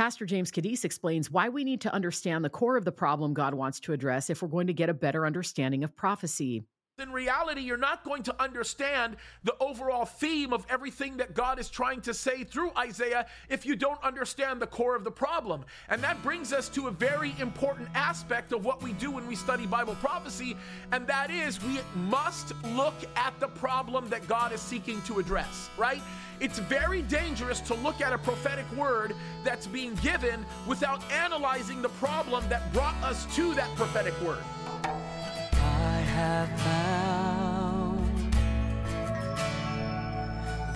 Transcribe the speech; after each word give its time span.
Pastor 0.00 0.24
James 0.24 0.50
Kaddis 0.50 0.86
explains 0.86 1.30
why 1.30 1.50
we 1.50 1.62
need 1.62 1.82
to 1.82 1.92
understand 1.92 2.42
the 2.42 2.48
core 2.48 2.78
of 2.78 2.86
the 2.86 2.90
problem 2.90 3.34
God 3.34 3.52
wants 3.52 3.78
to 3.80 3.92
address 3.92 4.30
if 4.30 4.40
we're 4.40 4.48
going 4.48 4.68
to 4.68 4.72
get 4.72 4.88
a 4.88 4.94
better 4.94 5.26
understanding 5.26 5.84
of 5.84 5.94
prophecy. 5.94 6.62
In 7.00 7.12
reality, 7.12 7.62
you're 7.62 7.76
not 7.76 8.04
going 8.04 8.22
to 8.24 8.42
understand 8.42 9.16
the 9.44 9.54
overall 9.58 10.04
theme 10.04 10.52
of 10.52 10.66
everything 10.68 11.16
that 11.16 11.34
God 11.34 11.58
is 11.58 11.68
trying 11.70 12.00
to 12.02 12.12
say 12.12 12.44
through 12.44 12.72
Isaiah 12.76 13.26
if 13.48 13.64
you 13.64 13.74
don't 13.74 14.02
understand 14.04 14.60
the 14.60 14.66
core 14.66 14.94
of 14.94 15.04
the 15.04 15.10
problem. 15.10 15.64
And 15.88 16.02
that 16.02 16.22
brings 16.22 16.52
us 16.52 16.68
to 16.70 16.88
a 16.88 16.90
very 16.90 17.34
important 17.38 17.88
aspect 17.94 18.52
of 18.52 18.64
what 18.64 18.82
we 18.82 18.92
do 18.94 19.10
when 19.10 19.26
we 19.26 19.34
study 19.34 19.66
Bible 19.66 19.96
prophecy, 19.96 20.56
and 20.92 21.06
that 21.06 21.30
is 21.30 21.62
we 21.62 21.80
must 21.94 22.52
look 22.64 22.94
at 23.16 23.38
the 23.40 23.48
problem 23.48 24.08
that 24.10 24.26
God 24.28 24.52
is 24.52 24.60
seeking 24.60 25.00
to 25.02 25.18
address, 25.18 25.70
right? 25.78 26.02
It's 26.40 26.58
very 26.58 27.02
dangerous 27.02 27.60
to 27.62 27.74
look 27.74 28.00
at 28.00 28.12
a 28.12 28.18
prophetic 28.18 28.70
word 28.72 29.14
that's 29.44 29.66
being 29.66 29.94
given 29.96 30.44
without 30.66 31.02
analyzing 31.12 31.82
the 31.82 31.90
problem 31.90 32.48
that 32.48 32.72
brought 32.72 32.96
us 33.02 33.26
to 33.36 33.54
that 33.54 33.74
prophetic 33.76 34.18
word 34.22 34.42
have 36.20 36.50
found 36.60 38.34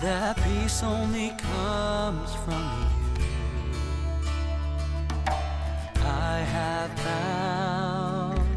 that 0.00 0.36
peace 0.44 0.82
only 0.82 1.30
comes 1.52 2.30
from 2.44 2.64
you. 2.78 2.88
I 6.32 6.36
have 6.58 6.92
found 7.08 8.56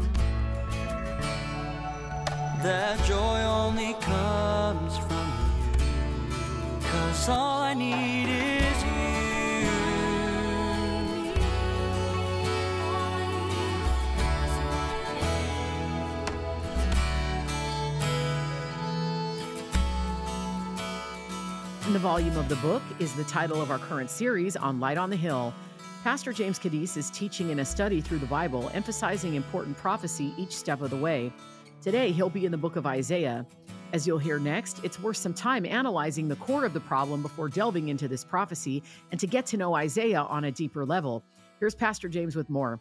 that 2.62 2.96
joy 3.04 3.38
only 3.60 3.92
comes 4.12 4.96
from 5.06 5.26
you. 5.40 5.50
Cause 6.90 7.28
all 7.28 7.60
I 7.70 7.74
need 7.74 8.28
is 8.28 8.57
The 21.98 22.02
volume 22.02 22.36
of 22.36 22.48
the 22.48 22.54
book 22.54 22.84
is 23.00 23.12
the 23.14 23.24
title 23.24 23.60
of 23.60 23.72
our 23.72 23.78
current 23.80 24.08
series 24.08 24.54
on 24.54 24.78
Light 24.78 24.98
on 24.98 25.10
the 25.10 25.16
Hill. 25.16 25.52
Pastor 26.04 26.32
James 26.32 26.56
Kaddis 26.56 26.96
is 26.96 27.10
teaching 27.10 27.50
in 27.50 27.58
a 27.58 27.64
study 27.64 28.00
through 28.00 28.20
the 28.20 28.26
Bible, 28.26 28.70
emphasizing 28.72 29.34
important 29.34 29.76
prophecy 29.76 30.32
each 30.38 30.56
step 30.56 30.80
of 30.80 30.90
the 30.90 30.96
way. 30.96 31.32
Today, 31.82 32.12
he'll 32.12 32.30
be 32.30 32.46
in 32.46 32.52
the 32.52 32.56
book 32.56 32.76
of 32.76 32.86
Isaiah. 32.86 33.44
As 33.92 34.06
you'll 34.06 34.18
hear 34.18 34.38
next, 34.38 34.78
it's 34.84 35.00
worth 35.00 35.16
some 35.16 35.34
time 35.34 35.66
analyzing 35.66 36.28
the 36.28 36.36
core 36.36 36.64
of 36.64 36.72
the 36.72 36.78
problem 36.78 37.20
before 37.20 37.48
delving 37.48 37.88
into 37.88 38.06
this 38.06 38.22
prophecy 38.22 38.80
and 39.10 39.18
to 39.18 39.26
get 39.26 39.44
to 39.46 39.56
know 39.56 39.74
Isaiah 39.74 40.22
on 40.22 40.44
a 40.44 40.52
deeper 40.52 40.86
level. 40.86 41.24
Here's 41.58 41.74
Pastor 41.74 42.08
James 42.08 42.36
with 42.36 42.48
more 42.48 42.78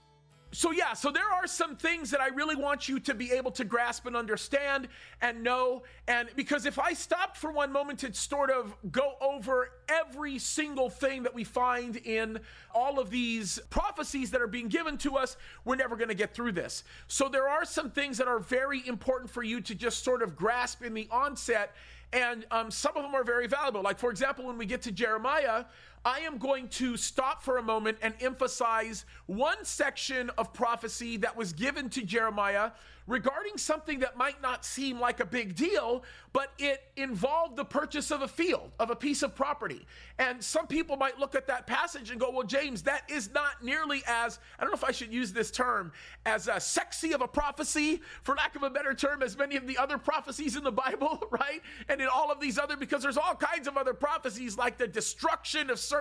so 0.52 0.72
yeah 0.72 0.94
so 0.94 1.12
there 1.12 1.30
are 1.30 1.46
some 1.46 1.76
things 1.76 2.10
that 2.12 2.22
i 2.22 2.28
really 2.28 2.56
want 2.56 2.88
you 2.88 3.00
to 3.00 3.14
be 3.14 3.32
able 3.32 3.52
to 3.52 3.66
grasp 3.66 4.06
and 4.06 4.16
understand 4.16 4.88
and 5.22 5.44
know. 5.44 5.84
And 6.08 6.30
because 6.36 6.66
if 6.66 6.80
i 6.80 6.94
stopped 6.94 7.38
for 7.38 7.52
one 7.52 7.72
moment 7.72 8.00
to 8.00 8.14
sort 8.14 8.50
of 8.50 8.76
go 8.92 9.16
over 9.22 9.72
every 9.90 10.40
single 10.40 10.90
thing 10.90 11.24
that 11.24 11.34
we 11.34 11.44
find 11.44 11.98
in 11.98 12.40
all 12.74 13.00
of 13.00 13.10
these 13.10 13.60
prophecies 13.70 14.32
that 14.32 14.42
are 14.42 14.48
being 14.48 14.68
given 14.68 14.98
to 15.00 15.16
us 15.18 15.38
we're 15.66 15.76
never 15.76 15.96
going 15.96 16.10
to 16.10 16.16
get 16.16 16.34
through 16.34 16.52
this. 16.54 16.84
So 17.08 17.28
there 17.28 17.48
are 17.48 17.66
some 17.66 17.92
things 17.92 18.18
that 18.18 18.28
are 18.28 18.40
very 18.40 18.86
important 18.88 19.30
for 19.30 19.44
you 19.44 19.62
to 19.62 19.76
just 19.76 20.04
sort 20.04 20.22
of 20.22 20.36
grasp 20.36 20.84
in 20.84 20.94
the 20.94 21.08
onset 21.12 21.76
and 22.14 22.46
um, 22.52 22.72
some 22.72 22.96
of 22.96 23.04
them 23.04 23.14
are 23.14 23.24
very 23.24 23.48
valuable. 23.48 23.82
Like 23.82 24.00
for 24.00 24.10
example 24.10 24.46
when 24.46 24.58
we 24.58 24.66
get 24.66 24.82
to 24.84 24.92
jeremiah 24.92 25.66
I 26.08 26.20
am 26.20 26.38
going 26.38 26.70
to 26.70 26.96
stop 26.96 27.44
for 27.44 27.58
a 27.58 27.62
moment 27.62 27.98
and 28.02 28.14
emphasize 28.22 29.04
one 29.26 29.66
section 29.66 30.32
of 30.38 30.54
prophecy 30.54 31.18
that 31.18 31.36
was 31.36 31.52
given 31.52 31.90
to 31.90 32.02
Jeremiah 32.02 32.72
regarding 33.08 33.58
something 33.58 34.00
that 34.00 34.18
might 34.18 34.42
not 34.42 34.66
seem 34.66 35.00
like 35.00 35.20
a 35.22 35.26
big 35.26 35.56
deal, 35.56 36.04
but 36.34 36.52
it 36.60 36.84
involved 36.98 37.56
the 37.56 37.66
purchase 37.66 38.12
of 38.12 38.22
a 38.22 38.28
field, 38.28 38.70
of 38.80 38.90
a 38.90 38.96
piece 38.96 39.24
of 39.24 39.34
property. 39.34 39.86
And 40.20 40.44
some 40.44 40.68
people 40.68 40.98
might 40.98 41.18
look 41.18 41.34
at 41.34 41.48
that 41.48 41.66
passage 41.66 42.12
and 42.12 42.20
go, 42.20 42.30
well, 42.30 42.44
James, 42.44 42.84
that 42.84 43.04
is 43.10 43.34
not 43.34 43.64
nearly 43.64 44.04
as, 44.08 44.40
I 44.60 44.64
don't 44.64 44.72
know 44.72 44.78
if 44.78 44.84
I 44.84 44.92
should 44.92 45.14
use 45.14 45.32
this 45.32 45.52
term, 45.52 45.94
as 46.26 46.50
a 46.50 46.60
sexy 46.60 47.14
of 47.14 47.22
a 47.22 47.28
prophecy, 47.28 48.02
for 48.24 48.36
lack 48.36 48.56
of 48.58 48.64
a 48.64 48.70
better 48.70 48.94
term, 48.94 49.24
as 49.24 49.38
many 49.38 49.56
of 49.56 49.66
the 49.66 49.78
other 49.78 49.98
prophecies 49.98 50.58
in 50.58 50.64
the 50.64 50.72
Bible, 50.72 51.24
right? 51.32 51.62
And 51.88 52.02
in 52.02 52.08
all 52.08 52.30
of 52.30 52.42
these 52.42 52.60
other, 52.60 52.76
because 52.76 53.02
there's 53.02 53.18
all 53.18 53.36
kinds 53.36 53.68
of 53.68 53.78
other 53.78 53.94
prophecies 53.94 54.58
like 54.58 54.78
the 54.78 54.88
destruction 54.88 55.70
of 55.70 55.80
certain 55.80 55.97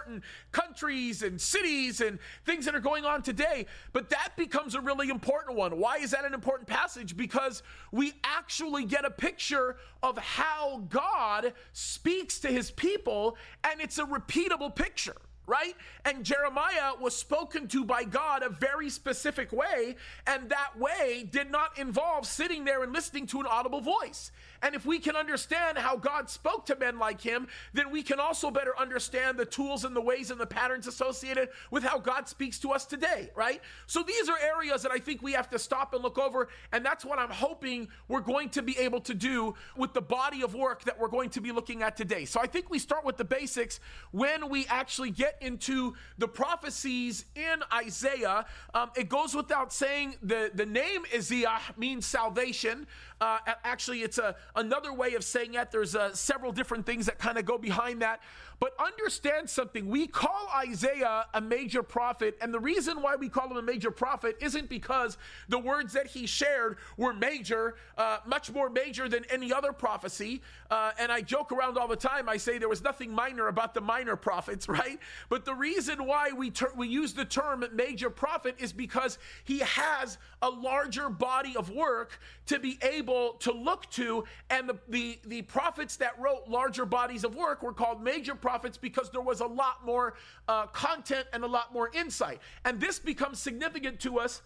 countries 0.52 1.22
and 1.22 1.40
cities 1.40 2.00
and 2.00 2.18
things 2.44 2.64
that 2.64 2.74
are 2.74 2.80
going 2.80 3.04
on 3.04 3.22
today. 3.22 3.66
But 3.92 4.10
that 4.10 4.30
becomes 4.36 4.74
a 4.74 4.80
really 4.80 5.08
important 5.08 5.56
one. 5.56 5.78
Why 5.78 5.96
is 5.96 6.10
that 6.12 6.24
an 6.24 6.34
important 6.34 6.68
passage 6.68 7.16
because 7.16 7.62
we 7.92 8.12
actually 8.24 8.84
get 8.84 9.04
a 9.04 9.10
picture 9.10 9.76
of 10.02 10.18
how 10.18 10.84
God 10.88 11.52
speaks 11.72 12.40
to 12.40 12.48
his 12.48 12.70
people, 12.70 13.36
and 13.64 13.80
it's 13.80 13.98
a 13.98 14.04
repeatable 14.04 14.74
picture 14.74 15.16
right? 15.46 15.74
And 16.04 16.24
Jeremiah 16.24 16.92
was 17.00 17.14
spoken 17.16 17.68
to 17.68 17.84
by 17.84 18.04
God 18.04 18.42
a 18.42 18.48
very 18.48 18.90
specific 18.90 19.52
way, 19.52 19.96
and 20.26 20.50
that 20.50 20.78
way 20.78 21.28
did 21.30 21.50
not 21.50 21.78
involve 21.78 22.26
sitting 22.26 22.64
there 22.64 22.82
and 22.82 22.92
listening 22.92 23.26
to 23.28 23.40
an 23.40 23.46
audible 23.46 23.80
voice. 23.80 24.32
And 24.66 24.74
if 24.74 24.84
we 24.84 24.98
can 24.98 25.14
understand 25.14 25.78
how 25.78 25.96
God 25.96 26.28
spoke 26.28 26.66
to 26.66 26.74
men 26.74 26.98
like 26.98 27.20
him, 27.20 27.46
then 27.72 27.92
we 27.92 28.02
can 28.02 28.18
also 28.18 28.50
better 28.50 28.76
understand 28.76 29.38
the 29.38 29.44
tools 29.44 29.84
and 29.84 29.94
the 29.94 30.00
ways 30.00 30.32
and 30.32 30.40
the 30.40 30.46
patterns 30.46 30.88
associated 30.88 31.50
with 31.70 31.84
how 31.84 32.00
God 32.00 32.28
speaks 32.28 32.58
to 32.58 32.72
us 32.72 32.84
today, 32.84 33.30
right? 33.36 33.62
So 33.86 34.02
these 34.02 34.28
are 34.28 34.36
areas 34.40 34.82
that 34.82 34.90
I 34.90 34.98
think 34.98 35.22
we 35.22 35.34
have 35.34 35.48
to 35.50 35.58
stop 35.60 35.94
and 35.94 36.02
look 36.02 36.18
over, 36.18 36.48
and 36.72 36.84
that's 36.84 37.04
what 37.04 37.20
I'm 37.20 37.30
hoping 37.30 37.86
we're 38.08 38.18
going 38.18 38.48
to 38.50 38.62
be 38.62 38.76
able 38.78 39.00
to 39.02 39.14
do 39.14 39.54
with 39.76 39.94
the 39.94 40.02
body 40.02 40.42
of 40.42 40.56
work 40.56 40.82
that 40.82 40.98
we're 40.98 41.06
going 41.06 41.30
to 41.30 41.40
be 41.40 41.52
looking 41.52 41.84
at 41.84 41.96
today. 41.96 42.24
So 42.24 42.40
I 42.40 42.48
think 42.48 42.68
we 42.68 42.80
start 42.80 43.04
with 43.04 43.18
the 43.18 43.24
basics 43.24 43.78
when 44.10 44.48
we 44.48 44.66
actually 44.66 45.12
get 45.12 45.36
into 45.40 45.94
the 46.18 46.26
prophecies 46.26 47.24
in 47.36 47.62
Isaiah, 47.72 48.46
um, 48.74 48.90
it 48.96 49.08
goes 49.08 49.32
without 49.32 49.72
saying 49.72 50.16
the, 50.24 50.50
the 50.52 50.66
name 50.66 51.04
Isaiah 51.14 51.60
means 51.76 52.04
salvation. 52.04 52.88
Uh, 53.20 53.38
actually, 53.64 54.02
it's 54.02 54.18
a, 54.18 54.36
another 54.54 54.92
way 54.92 55.14
of 55.14 55.24
saying 55.24 55.52
that. 55.52 55.72
There's 55.72 55.96
uh, 55.96 56.12
several 56.14 56.52
different 56.52 56.84
things 56.84 57.06
that 57.06 57.18
kind 57.18 57.38
of 57.38 57.46
go 57.46 57.56
behind 57.56 58.02
that. 58.02 58.20
But 58.58 58.74
understand 58.78 59.50
something. 59.50 59.88
We 59.88 60.06
call 60.06 60.48
Isaiah 60.54 61.26
a 61.34 61.40
major 61.40 61.82
prophet, 61.82 62.38
and 62.40 62.52
the 62.52 62.60
reason 62.60 63.02
why 63.02 63.16
we 63.16 63.28
call 63.28 63.50
him 63.50 63.56
a 63.56 63.62
major 63.62 63.90
prophet 63.90 64.36
isn't 64.40 64.68
because 64.68 65.18
the 65.48 65.58
words 65.58 65.92
that 65.92 66.06
he 66.06 66.26
shared 66.26 66.78
were 66.96 67.12
major, 67.12 67.76
uh, 67.98 68.18
much 68.26 68.50
more 68.50 68.70
major 68.70 69.08
than 69.08 69.24
any 69.30 69.52
other 69.52 69.72
prophecy. 69.72 70.40
Uh, 70.70 70.92
and 70.98 71.12
I 71.12 71.20
joke 71.20 71.52
around 71.52 71.78
all 71.78 71.88
the 71.88 71.96
time. 71.96 72.28
I 72.28 72.36
say 72.36 72.58
there 72.58 72.68
was 72.68 72.82
nothing 72.82 73.10
minor 73.12 73.48
about 73.48 73.74
the 73.74 73.80
minor 73.80 74.16
prophets, 74.16 74.68
right? 74.68 74.98
But 75.28 75.44
the 75.44 75.54
reason 75.54 76.06
why 76.06 76.30
we 76.32 76.50
ter- 76.50 76.72
we 76.76 76.88
use 76.88 77.12
the 77.12 77.24
term 77.24 77.64
major 77.72 78.10
prophet 78.10 78.56
is 78.58 78.72
because 78.72 79.18
he 79.44 79.60
has 79.60 80.18
a 80.42 80.50
larger 80.50 81.08
body 81.08 81.54
of 81.56 81.70
work 81.70 82.18
to 82.46 82.58
be 82.58 82.78
able 82.82 83.34
to 83.34 83.52
look 83.52 83.88
to, 83.90 84.24
and 84.50 84.68
the 84.68 84.76
the, 84.88 85.18
the 85.26 85.42
prophets 85.42 85.96
that 85.96 86.18
wrote 86.18 86.48
larger 86.48 86.86
bodies 86.86 87.24
of 87.24 87.34
work 87.34 87.62
were 87.62 87.72
called 87.72 88.02
major 88.02 88.34
prophets 88.34 88.78
because 88.78 89.10
there 89.10 89.20
was 89.20 89.40
a 89.40 89.46
lot 89.46 89.84
more 89.84 90.14
uh, 90.48 90.66
content 90.66 91.26
and 91.32 91.44
a 91.44 91.46
lot 91.46 91.72
more 91.72 91.90
insight. 91.92 92.40
And 92.64 92.80
this 92.80 92.98
becomes 92.98 93.38
significant 93.38 94.00
to 94.00 94.18
us 94.18 94.42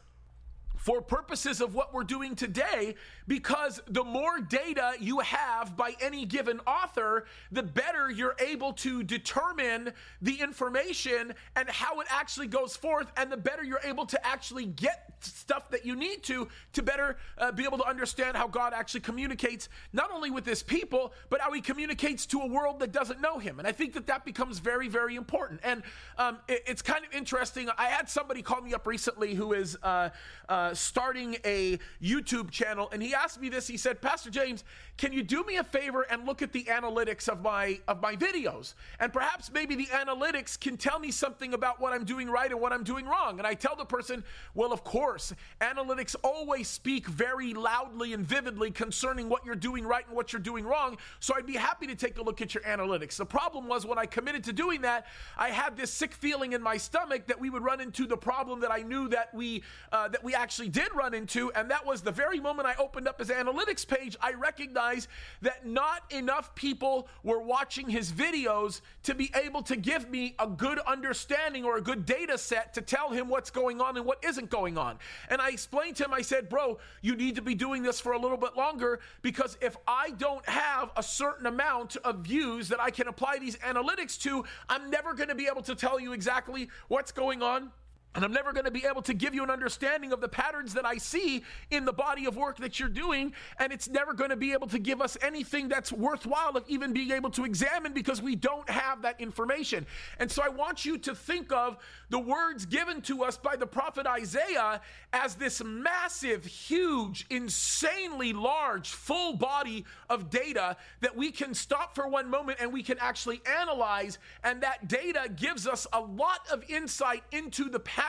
for 0.80 1.02
purposes 1.02 1.60
of 1.60 1.74
what 1.74 1.92
we're 1.92 2.04
doing 2.04 2.34
today 2.34 2.94
because 3.28 3.82
the 3.88 4.02
more 4.02 4.40
data 4.40 4.94
you 4.98 5.18
have 5.18 5.76
by 5.76 5.94
any 6.00 6.24
given 6.24 6.58
author, 6.66 7.26
the 7.52 7.62
better 7.62 8.10
you're 8.10 8.34
able 8.40 8.72
to 8.72 9.02
determine 9.02 9.92
the 10.22 10.40
information 10.40 11.34
and 11.54 11.68
how 11.68 12.00
it 12.00 12.06
actually 12.10 12.46
goes 12.46 12.74
forth, 12.74 13.12
and 13.18 13.30
the 13.30 13.36
better 13.36 13.62
you're 13.62 13.80
able 13.84 14.06
to 14.06 14.26
actually 14.26 14.64
get 14.64 15.09
stuff 15.20 15.70
that 15.70 15.84
you 15.84 15.96
need 15.96 16.22
to 16.24 16.48
to 16.72 16.82
better 16.82 17.16
uh, 17.38 17.52
be 17.52 17.64
able 17.64 17.78
to 17.78 17.84
understand 17.84 18.36
how 18.36 18.46
God 18.46 18.72
actually 18.74 19.00
communicates 19.00 19.68
not 19.92 20.10
only 20.12 20.30
with 20.30 20.46
his 20.46 20.62
people, 20.62 21.12
but 21.28 21.40
how 21.40 21.52
he 21.52 21.60
communicates 21.60 22.26
to 22.26 22.40
a 22.40 22.46
world 22.46 22.80
that 22.80 22.92
doesn't 22.92 23.20
know 23.20 23.38
him. 23.38 23.58
And 23.58 23.68
I 23.68 23.72
think 23.72 23.94
that 23.94 24.06
that 24.06 24.24
becomes 24.24 24.58
very, 24.58 24.88
very 24.88 25.16
important. 25.16 25.60
And 25.62 25.82
um, 26.18 26.38
it, 26.48 26.62
it's 26.66 26.82
kind 26.82 27.04
of 27.04 27.12
interesting. 27.12 27.68
I 27.78 27.86
had 27.86 28.08
somebody 28.08 28.42
call 28.42 28.60
me 28.60 28.74
up 28.74 28.86
recently 28.86 29.34
who 29.34 29.52
is. 29.52 29.76
Uh, 29.82 30.10
uh, 30.48 30.74
starting 30.74 31.36
a 31.44 31.78
YouTube 32.02 32.50
channel, 32.50 32.88
and 32.92 33.02
he 33.02 33.14
asked 33.14 33.40
me 33.40 33.48
this. 33.48 33.66
He 33.66 33.76
said, 33.76 34.00
"Pastor 34.00 34.30
James, 34.30 34.64
can 34.96 35.12
you 35.12 35.22
do 35.22 35.44
me 35.44 35.56
a 35.56 35.64
favor 35.64 36.02
and 36.10 36.26
look 36.26 36.42
at 36.42 36.52
the 36.52 36.64
analytics 36.64 37.28
of 37.28 37.40
my 37.40 37.78
of 37.86 38.02
my 38.02 38.16
videos, 38.16 38.74
and 38.98 39.12
perhaps 39.12 39.50
maybe 39.52 39.76
the 39.76 39.86
analytics 39.86 40.58
can 40.58 40.76
tell 40.76 40.98
me 40.98 41.10
something 41.10 41.54
about 41.54 41.80
what 41.80 41.92
I'm 41.92 42.04
doing 42.04 42.28
right 42.28 42.50
and 42.50 42.60
what 42.60 42.72
I'm 42.72 42.84
doing 42.84 43.06
wrong?" 43.06 43.38
And 43.38 43.46
I 43.46 43.54
tell 43.54 43.76
the 43.76 43.84
person, 43.84 44.24
"Well, 44.54 44.72
of 44.72 44.82
course." 44.84 45.09
Course, 45.10 45.34
analytics 45.60 46.14
always 46.22 46.68
speak 46.68 47.08
very 47.08 47.52
loudly 47.52 48.12
and 48.12 48.24
vividly 48.24 48.70
concerning 48.70 49.28
what 49.28 49.44
you're 49.44 49.56
doing 49.56 49.84
right 49.84 50.06
and 50.06 50.14
what 50.14 50.32
you're 50.32 50.40
doing 50.40 50.64
wrong. 50.64 50.96
So 51.18 51.34
I'd 51.36 51.46
be 51.46 51.56
happy 51.56 51.88
to 51.88 51.96
take 51.96 52.18
a 52.18 52.22
look 52.22 52.40
at 52.40 52.54
your 52.54 52.62
analytics. 52.62 53.16
The 53.16 53.26
problem 53.26 53.66
was 53.66 53.84
when 53.84 53.98
I 53.98 54.06
committed 54.06 54.44
to 54.44 54.52
doing 54.52 54.82
that, 54.82 55.06
I 55.36 55.48
had 55.48 55.76
this 55.76 55.90
sick 55.90 56.14
feeling 56.14 56.52
in 56.52 56.62
my 56.62 56.76
stomach 56.76 57.26
that 57.26 57.40
we 57.40 57.50
would 57.50 57.64
run 57.64 57.80
into 57.80 58.06
the 58.06 58.16
problem 58.16 58.60
that 58.60 58.70
I 58.70 58.82
knew 58.82 59.08
that 59.08 59.34
we 59.34 59.64
uh, 59.90 60.06
that 60.08 60.22
we 60.22 60.32
actually 60.32 60.68
did 60.68 60.94
run 60.94 61.12
into, 61.12 61.50
and 61.54 61.68
that 61.72 61.84
was 61.84 62.02
the 62.02 62.12
very 62.12 62.38
moment 62.38 62.68
I 62.68 62.74
opened 62.76 63.08
up 63.08 63.18
his 63.18 63.30
analytics 63.30 63.86
page. 63.86 64.16
I 64.20 64.34
recognized 64.34 65.08
that 65.42 65.66
not 65.66 66.02
enough 66.10 66.54
people 66.54 67.08
were 67.24 67.42
watching 67.42 67.88
his 67.88 68.12
videos 68.12 68.80
to 69.02 69.14
be 69.16 69.32
able 69.34 69.62
to 69.62 69.76
give 69.76 70.08
me 70.08 70.36
a 70.38 70.46
good 70.46 70.78
understanding 70.80 71.64
or 71.64 71.78
a 71.78 71.82
good 71.82 72.06
data 72.06 72.38
set 72.38 72.74
to 72.74 72.80
tell 72.80 73.10
him 73.10 73.28
what's 73.28 73.50
going 73.50 73.80
on 73.80 73.96
and 73.96 74.06
what 74.06 74.24
isn't 74.24 74.50
going 74.50 74.78
on. 74.78 74.99
And 75.28 75.40
I 75.40 75.50
explained 75.50 75.96
to 75.96 76.04
him, 76.04 76.12
I 76.12 76.22
said, 76.22 76.48
Bro, 76.48 76.78
you 77.02 77.16
need 77.16 77.36
to 77.36 77.42
be 77.42 77.54
doing 77.54 77.82
this 77.82 78.00
for 78.00 78.12
a 78.12 78.18
little 78.18 78.36
bit 78.36 78.56
longer 78.56 79.00
because 79.22 79.56
if 79.60 79.76
I 79.86 80.10
don't 80.10 80.46
have 80.48 80.90
a 80.96 81.02
certain 81.02 81.46
amount 81.46 81.96
of 81.96 82.18
views 82.18 82.68
that 82.68 82.80
I 82.80 82.90
can 82.90 83.08
apply 83.08 83.38
these 83.38 83.56
analytics 83.56 84.20
to, 84.22 84.44
I'm 84.68 84.90
never 84.90 85.14
going 85.14 85.28
to 85.28 85.34
be 85.34 85.46
able 85.46 85.62
to 85.62 85.74
tell 85.74 86.00
you 86.00 86.12
exactly 86.12 86.68
what's 86.88 87.12
going 87.12 87.42
on 87.42 87.70
and 88.16 88.24
I'm 88.24 88.32
never 88.32 88.52
going 88.52 88.64
to 88.64 88.72
be 88.72 88.84
able 88.86 89.02
to 89.02 89.14
give 89.14 89.34
you 89.34 89.44
an 89.44 89.50
understanding 89.50 90.12
of 90.12 90.20
the 90.20 90.28
patterns 90.28 90.74
that 90.74 90.84
I 90.84 90.96
see 90.96 91.44
in 91.70 91.84
the 91.84 91.92
body 91.92 92.26
of 92.26 92.36
work 92.36 92.56
that 92.56 92.80
you're 92.80 92.88
doing. 92.88 93.32
And 93.60 93.72
it's 93.72 93.88
never 93.88 94.14
going 94.14 94.30
to 94.30 94.36
be 94.36 94.52
able 94.52 94.66
to 94.68 94.80
give 94.80 95.00
us 95.00 95.16
anything 95.22 95.68
that's 95.68 95.92
worthwhile 95.92 96.56
of 96.56 96.64
even 96.66 96.92
being 96.92 97.12
able 97.12 97.30
to 97.30 97.44
examine 97.44 97.92
because 97.92 98.20
we 98.20 98.34
don't 98.34 98.68
have 98.68 99.02
that 99.02 99.20
information. 99.20 99.86
And 100.18 100.28
so 100.28 100.42
I 100.44 100.48
want 100.48 100.84
you 100.84 100.98
to 100.98 101.14
think 101.14 101.52
of 101.52 101.76
the 102.08 102.18
words 102.18 102.66
given 102.66 103.00
to 103.02 103.22
us 103.22 103.36
by 103.36 103.54
the 103.54 103.66
prophet 103.66 104.08
Isaiah 104.08 104.80
as 105.12 105.36
this 105.36 105.62
massive, 105.62 106.44
huge, 106.44 107.26
insanely 107.30 108.32
large, 108.32 108.88
full 108.88 109.34
body 109.34 109.84
of 110.08 110.30
data 110.30 110.76
that 111.00 111.16
we 111.16 111.30
can 111.30 111.54
stop 111.54 111.94
for 111.94 112.08
one 112.08 112.28
moment 112.28 112.58
and 112.60 112.72
we 112.72 112.82
can 112.82 112.98
actually 112.98 113.40
analyze. 113.46 114.18
And 114.42 114.60
that 114.62 114.88
data 114.88 115.30
gives 115.36 115.68
us 115.68 115.86
a 115.92 116.00
lot 116.00 116.40
of 116.52 116.68
insight 116.68 117.22
into 117.30 117.68
the 117.68 117.78
patterns 117.78 117.99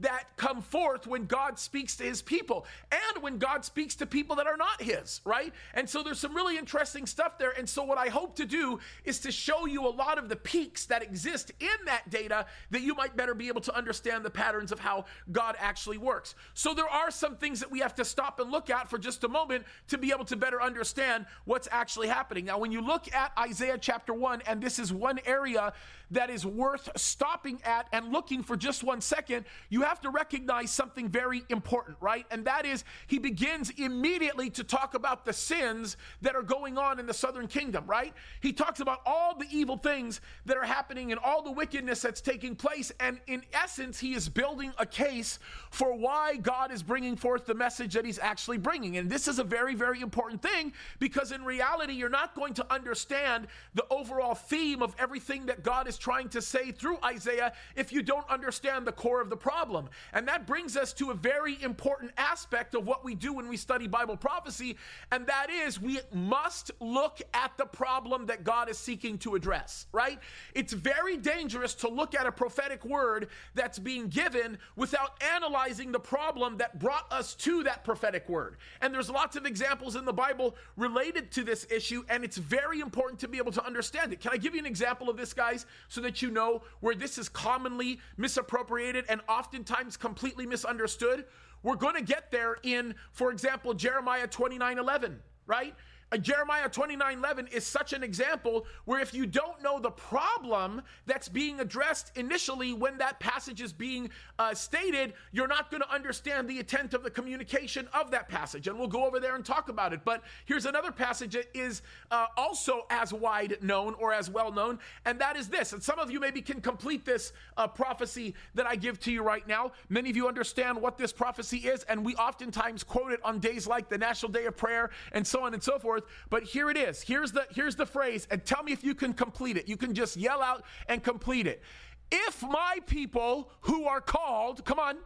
that 0.00 0.24
come 0.36 0.60
forth 0.60 1.06
when 1.06 1.26
God 1.26 1.58
speaks 1.58 1.96
to 1.96 2.04
his 2.04 2.22
people 2.22 2.66
and 2.90 3.22
when 3.22 3.38
God 3.38 3.64
speaks 3.64 3.94
to 3.96 4.06
people 4.06 4.36
that 4.36 4.46
are 4.46 4.56
not 4.56 4.82
his, 4.82 5.20
right? 5.24 5.52
And 5.74 5.88
so 5.88 6.02
there's 6.02 6.18
some 6.18 6.34
really 6.34 6.58
interesting 6.58 7.06
stuff 7.06 7.38
there. 7.38 7.52
And 7.56 7.68
so 7.68 7.84
what 7.84 7.98
I 7.98 8.08
hope 8.08 8.36
to 8.36 8.44
do 8.44 8.80
is 9.04 9.20
to 9.20 9.32
show 9.32 9.66
you 9.66 9.86
a 9.86 9.88
lot 9.88 10.18
of 10.18 10.28
the 10.28 10.36
peaks 10.36 10.86
that 10.86 11.02
exist 11.02 11.52
in 11.60 11.84
that 11.86 12.08
data 12.10 12.46
that 12.70 12.82
you 12.82 12.94
might 12.94 13.16
better 13.16 13.34
be 13.34 13.48
able 13.48 13.60
to 13.62 13.76
understand 13.76 14.24
the 14.24 14.30
patterns 14.30 14.72
of 14.72 14.80
how 14.80 15.04
God 15.30 15.56
actually 15.58 15.98
works. 15.98 16.34
So 16.54 16.74
there 16.74 16.88
are 16.88 17.10
some 17.10 17.36
things 17.36 17.60
that 17.60 17.70
we 17.70 17.80
have 17.80 17.94
to 17.96 18.04
stop 18.04 18.40
and 18.40 18.50
look 18.50 18.70
at 18.70 18.90
for 18.90 18.98
just 18.98 19.24
a 19.24 19.28
moment 19.28 19.64
to 19.88 19.98
be 19.98 20.10
able 20.10 20.24
to 20.26 20.36
better 20.36 20.60
understand 20.60 21.26
what's 21.44 21.68
actually 21.70 22.08
happening. 22.08 22.44
Now, 22.44 22.58
when 22.58 22.72
you 22.72 22.80
look 22.80 23.12
at 23.14 23.32
Isaiah 23.38 23.78
chapter 23.78 24.12
1, 24.12 24.42
and 24.46 24.60
this 24.60 24.78
is 24.78 24.92
one 24.92 25.20
area 25.24 25.72
that 26.12 26.30
is 26.30 26.46
worth 26.46 26.88
stopping 26.96 27.60
at 27.64 27.86
and 27.92 28.12
looking 28.12 28.42
for 28.42 28.56
just 28.56 28.84
one 28.84 29.00
second, 29.00 29.44
you 29.70 29.82
have 29.82 30.00
to 30.02 30.10
recognize 30.10 30.70
something 30.70 31.08
very 31.08 31.42
important, 31.48 31.96
right? 32.00 32.26
And 32.30 32.44
that 32.44 32.66
is, 32.66 32.84
he 33.06 33.18
begins 33.18 33.70
immediately 33.70 34.50
to 34.50 34.64
talk 34.64 34.94
about 34.94 35.24
the 35.24 35.32
sins 35.32 35.96
that 36.20 36.36
are 36.36 36.42
going 36.42 36.76
on 36.76 37.00
in 37.00 37.06
the 37.06 37.14
southern 37.14 37.48
kingdom, 37.48 37.84
right? 37.86 38.12
He 38.40 38.52
talks 38.52 38.80
about 38.80 39.00
all 39.06 39.36
the 39.36 39.46
evil 39.50 39.76
things 39.76 40.20
that 40.44 40.56
are 40.56 40.64
happening 40.64 41.12
and 41.12 41.20
all 41.22 41.42
the 41.42 41.50
wickedness 41.50 42.02
that's 42.02 42.20
taking 42.20 42.54
place. 42.56 42.92
And 43.00 43.18
in 43.26 43.42
essence, 43.52 43.98
he 43.98 44.14
is 44.14 44.28
building 44.28 44.72
a 44.78 44.86
case 44.86 45.38
for 45.70 45.96
why 45.96 46.36
God 46.36 46.70
is 46.70 46.82
bringing 46.82 47.16
forth 47.16 47.46
the 47.46 47.54
message 47.54 47.94
that 47.94 48.04
he's 48.04 48.18
actually 48.18 48.58
bringing. 48.58 48.98
And 48.98 49.08
this 49.08 49.28
is 49.28 49.38
a 49.38 49.44
very, 49.44 49.74
very 49.74 50.00
important 50.00 50.42
thing 50.42 50.74
because 50.98 51.32
in 51.32 51.42
reality, 51.42 51.94
you're 51.94 52.10
not 52.10 52.34
going 52.34 52.52
to 52.54 52.72
understand 52.72 53.46
the 53.74 53.86
overall 53.90 54.34
theme 54.34 54.82
of 54.82 54.94
everything 54.98 55.46
that 55.46 55.62
God 55.62 55.88
is 55.88 55.96
trying 56.02 56.28
to 56.28 56.42
say 56.42 56.72
through 56.72 56.98
Isaiah 57.04 57.52
if 57.76 57.92
you 57.92 58.02
don't 58.02 58.28
understand 58.28 58.86
the 58.86 58.92
core 58.92 59.20
of 59.20 59.30
the 59.30 59.36
problem. 59.36 59.88
And 60.12 60.26
that 60.26 60.48
brings 60.48 60.76
us 60.76 60.92
to 60.94 61.12
a 61.12 61.14
very 61.14 61.62
important 61.62 62.10
aspect 62.18 62.74
of 62.74 62.84
what 62.84 63.04
we 63.04 63.14
do 63.14 63.32
when 63.32 63.48
we 63.48 63.56
study 63.56 63.86
Bible 63.86 64.16
prophecy, 64.16 64.76
and 65.12 65.26
that 65.28 65.48
is 65.48 65.80
we 65.80 66.00
must 66.12 66.72
look 66.80 67.22
at 67.34 67.52
the 67.56 67.66
problem 67.66 68.26
that 68.26 68.42
God 68.42 68.68
is 68.68 68.78
seeking 68.78 69.16
to 69.18 69.36
address, 69.36 69.86
right? 69.92 70.18
It's 70.54 70.72
very 70.72 71.16
dangerous 71.16 71.74
to 71.76 71.88
look 71.88 72.16
at 72.16 72.26
a 72.26 72.32
prophetic 72.32 72.84
word 72.84 73.28
that's 73.54 73.78
being 73.78 74.08
given 74.08 74.58
without 74.74 75.22
analyzing 75.22 75.92
the 75.92 76.00
problem 76.00 76.56
that 76.56 76.80
brought 76.80 77.10
us 77.12 77.34
to 77.36 77.62
that 77.62 77.84
prophetic 77.84 78.28
word. 78.28 78.56
And 78.80 78.92
there's 78.92 79.08
lots 79.08 79.36
of 79.36 79.46
examples 79.46 79.94
in 79.94 80.04
the 80.04 80.12
Bible 80.12 80.56
related 80.76 81.30
to 81.32 81.44
this 81.44 81.64
issue, 81.70 82.02
and 82.08 82.24
it's 82.24 82.38
very 82.38 82.80
important 82.80 83.20
to 83.20 83.28
be 83.28 83.38
able 83.38 83.52
to 83.52 83.64
understand 83.64 84.12
it. 84.12 84.20
Can 84.20 84.32
I 84.32 84.36
give 84.36 84.54
you 84.54 84.60
an 84.60 84.66
example 84.66 85.08
of 85.08 85.16
this, 85.16 85.32
guys? 85.32 85.64
So 85.92 86.00
that 86.00 86.22
you 86.22 86.30
know 86.30 86.62
where 86.80 86.94
this 86.94 87.18
is 87.18 87.28
commonly 87.28 88.00
misappropriated 88.16 89.04
and 89.10 89.20
oftentimes 89.28 89.94
completely 89.98 90.46
misunderstood. 90.46 91.26
We're 91.62 91.76
going 91.76 91.96
to 91.96 92.02
get 92.02 92.30
there 92.30 92.56
in, 92.62 92.94
for 93.10 93.30
example, 93.30 93.74
Jeremiah 93.74 94.26
29 94.26 94.78
11, 94.78 95.20
right? 95.46 95.74
Uh, 96.12 96.18
Jeremiah 96.18 96.68
29 96.68 97.18
11 97.18 97.46
is 97.48 97.66
such 97.66 97.94
an 97.94 98.02
example 98.02 98.66
where 98.84 99.00
if 99.00 99.14
you 99.14 99.24
don't 99.24 99.62
know 99.62 99.80
the 99.80 99.90
problem 99.90 100.82
that's 101.06 101.28
being 101.28 101.60
addressed 101.60 102.16
initially 102.16 102.74
when 102.74 102.98
that 102.98 103.18
passage 103.18 103.62
is 103.62 103.72
being 103.72 104.10
uh, 104.38 104.52
stated, 104.52 105.14
you're 105.32 105.48
not 105.48 105.70
going 105.70 105.80
to 105.80 105.90
understand 105.90 106.48
the 106.48 106.58
intent 106.58 106.92
of 106.92 107.02
the 107.02 107.10
communication 107.10 107.88
of 107.94 108.10
that 108.10 108.28
passage. 108.28 108.68
And 108.68 108.78
we'll 108.78 108.88
go 108.88 109.06
over 109.06 109.20
there 109.20 109.36
and 109.36 109.44
talk 109.44 109.70
about 109.70 109.94
it. 109.94 110.00
But 110.04 110.22
here's 110.44 110.66
another 110.66 110.92
passage 110.92 111.32
that 111.32 111.48
is 111.54 111.80
uh, 112.10 112.26
also 112.36 112.82
as 112.90 113.14
wide 113.14 113.56
known 113.62 113.94
or 113.94 114.12
as 114.12 114.28
well 114.28 114.52
known, 114.52 114.78
and 115.06 115.18
that 115.20 115.36
is 115.36 115.48
this. 115.48 115.72
And 115.72 115.82
some 115.82 115.98
of 115.98 116.10
you 116.10 116.20
maybe 116.20 116.42
can 116.42 116.60
complete 116.60 117.06
this 117.06 117.32
uh, 117.56 117.66
prophecy 117.66 118.34
that 118.54 118.66
I 118.66 118.76
give 118.76 119.00
to 119.00 119.12
you 119.12 119.22
right 119.22 119.46
now. 119.48 119.72
Many 119.88 120.10
of 120.10 120.16
you 120.16 120.28
understand 120.28 120.80
what 120.80 120.98
this 120.98 121.12
prophecy 121.12 121.58
is, 121.58 121.84
and 121.84 122.04
we 122.04 122.14
oftentimes 122.16 122.84
quote 122.84 123.12
it 123.12 123.20
on 123.24 123.38
days 123.38 123.66
like 123.66 123.88
the 123.88 123.98
National 123.98 124.30
Day 124.30 124.44
of 124.44 124.56
Prayer 124.58 124.90
and 125.12 125.26
so 125.26 125.42
on 125.42 125.54
and 125.54 125.62
so 125.62 125.78
forth 125.78 126.01
forth. 126.02 126.26
But 126.30 126.44
here 126.44 126.70
it 126.70 126.76
is. 126.76 127.02
Here's 127.02 127.32
the 127.32 127.46
here's 127.50 127.76
the 127.76 127.86
phrase, 127.86 128.26
and 128.30 128.44
tell 128.44 128.62
me 128.62 128.72
if 128.72 128.84
you 128.84 128.94
can 128.94 129.12
complete 129.12 129.56
it. 129.56 129.68
You 129.68 129.76
can 129.76 129.94
just 129.94 130.16
yell 130.16 130.42
out 130.42 130.64
and 130.88 131.02
complete 131.02 131.46
it. 131.46 131.62
If 132.10 132.42
my 132.42 132.78
people 132.86 133.50
who 133.62 133.86
are 133.86 134.00
called, 134.00 134.64
come 134.64 134.78
on, 134.78 134.98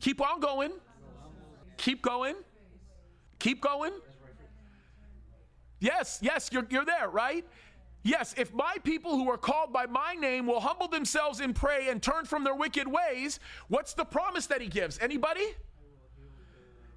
keep 0.00 0.20
on 0.20 0.40
going, 0.40 0.72
keep 1.78 2.02
going, 2.02 2.34
keep 3.38 3.62
going. 3.62 3.92
Yes, 5.80 6.18
yes, 6.20 6.50
you're, 6.52 6.66
you're 6.70 6.84
there, 6.84 7.08
right? 7.08 7.46
Yes, 8.02 8.34
if 8.36 8.52
my 8.52 8.76
people 8.84 9.12
who 9.12 9.30
are 9.30 9.38
called 9.38 9.72
by 9.72 9.86
my 9.86 10.14
name 10.14 10.46
will 10.46 10.60
humble 10.60 10.88
themselves 10.88 11.40
and 11.40 11.54
pray 11.54 11.88
and 11.88 12.02
turn 12.02 12.24
from 12.24 12.44
their 12.44 12.54
wicked 12.54 12.88
ways, 12.88 13.38
what's 13.68 13.94
the 13.94 14.04
promise 14.04 14.46
that 14.46 14.60
he 14.60 14.68
gives? 14.68 14.98
Anybody? 14.98 15.44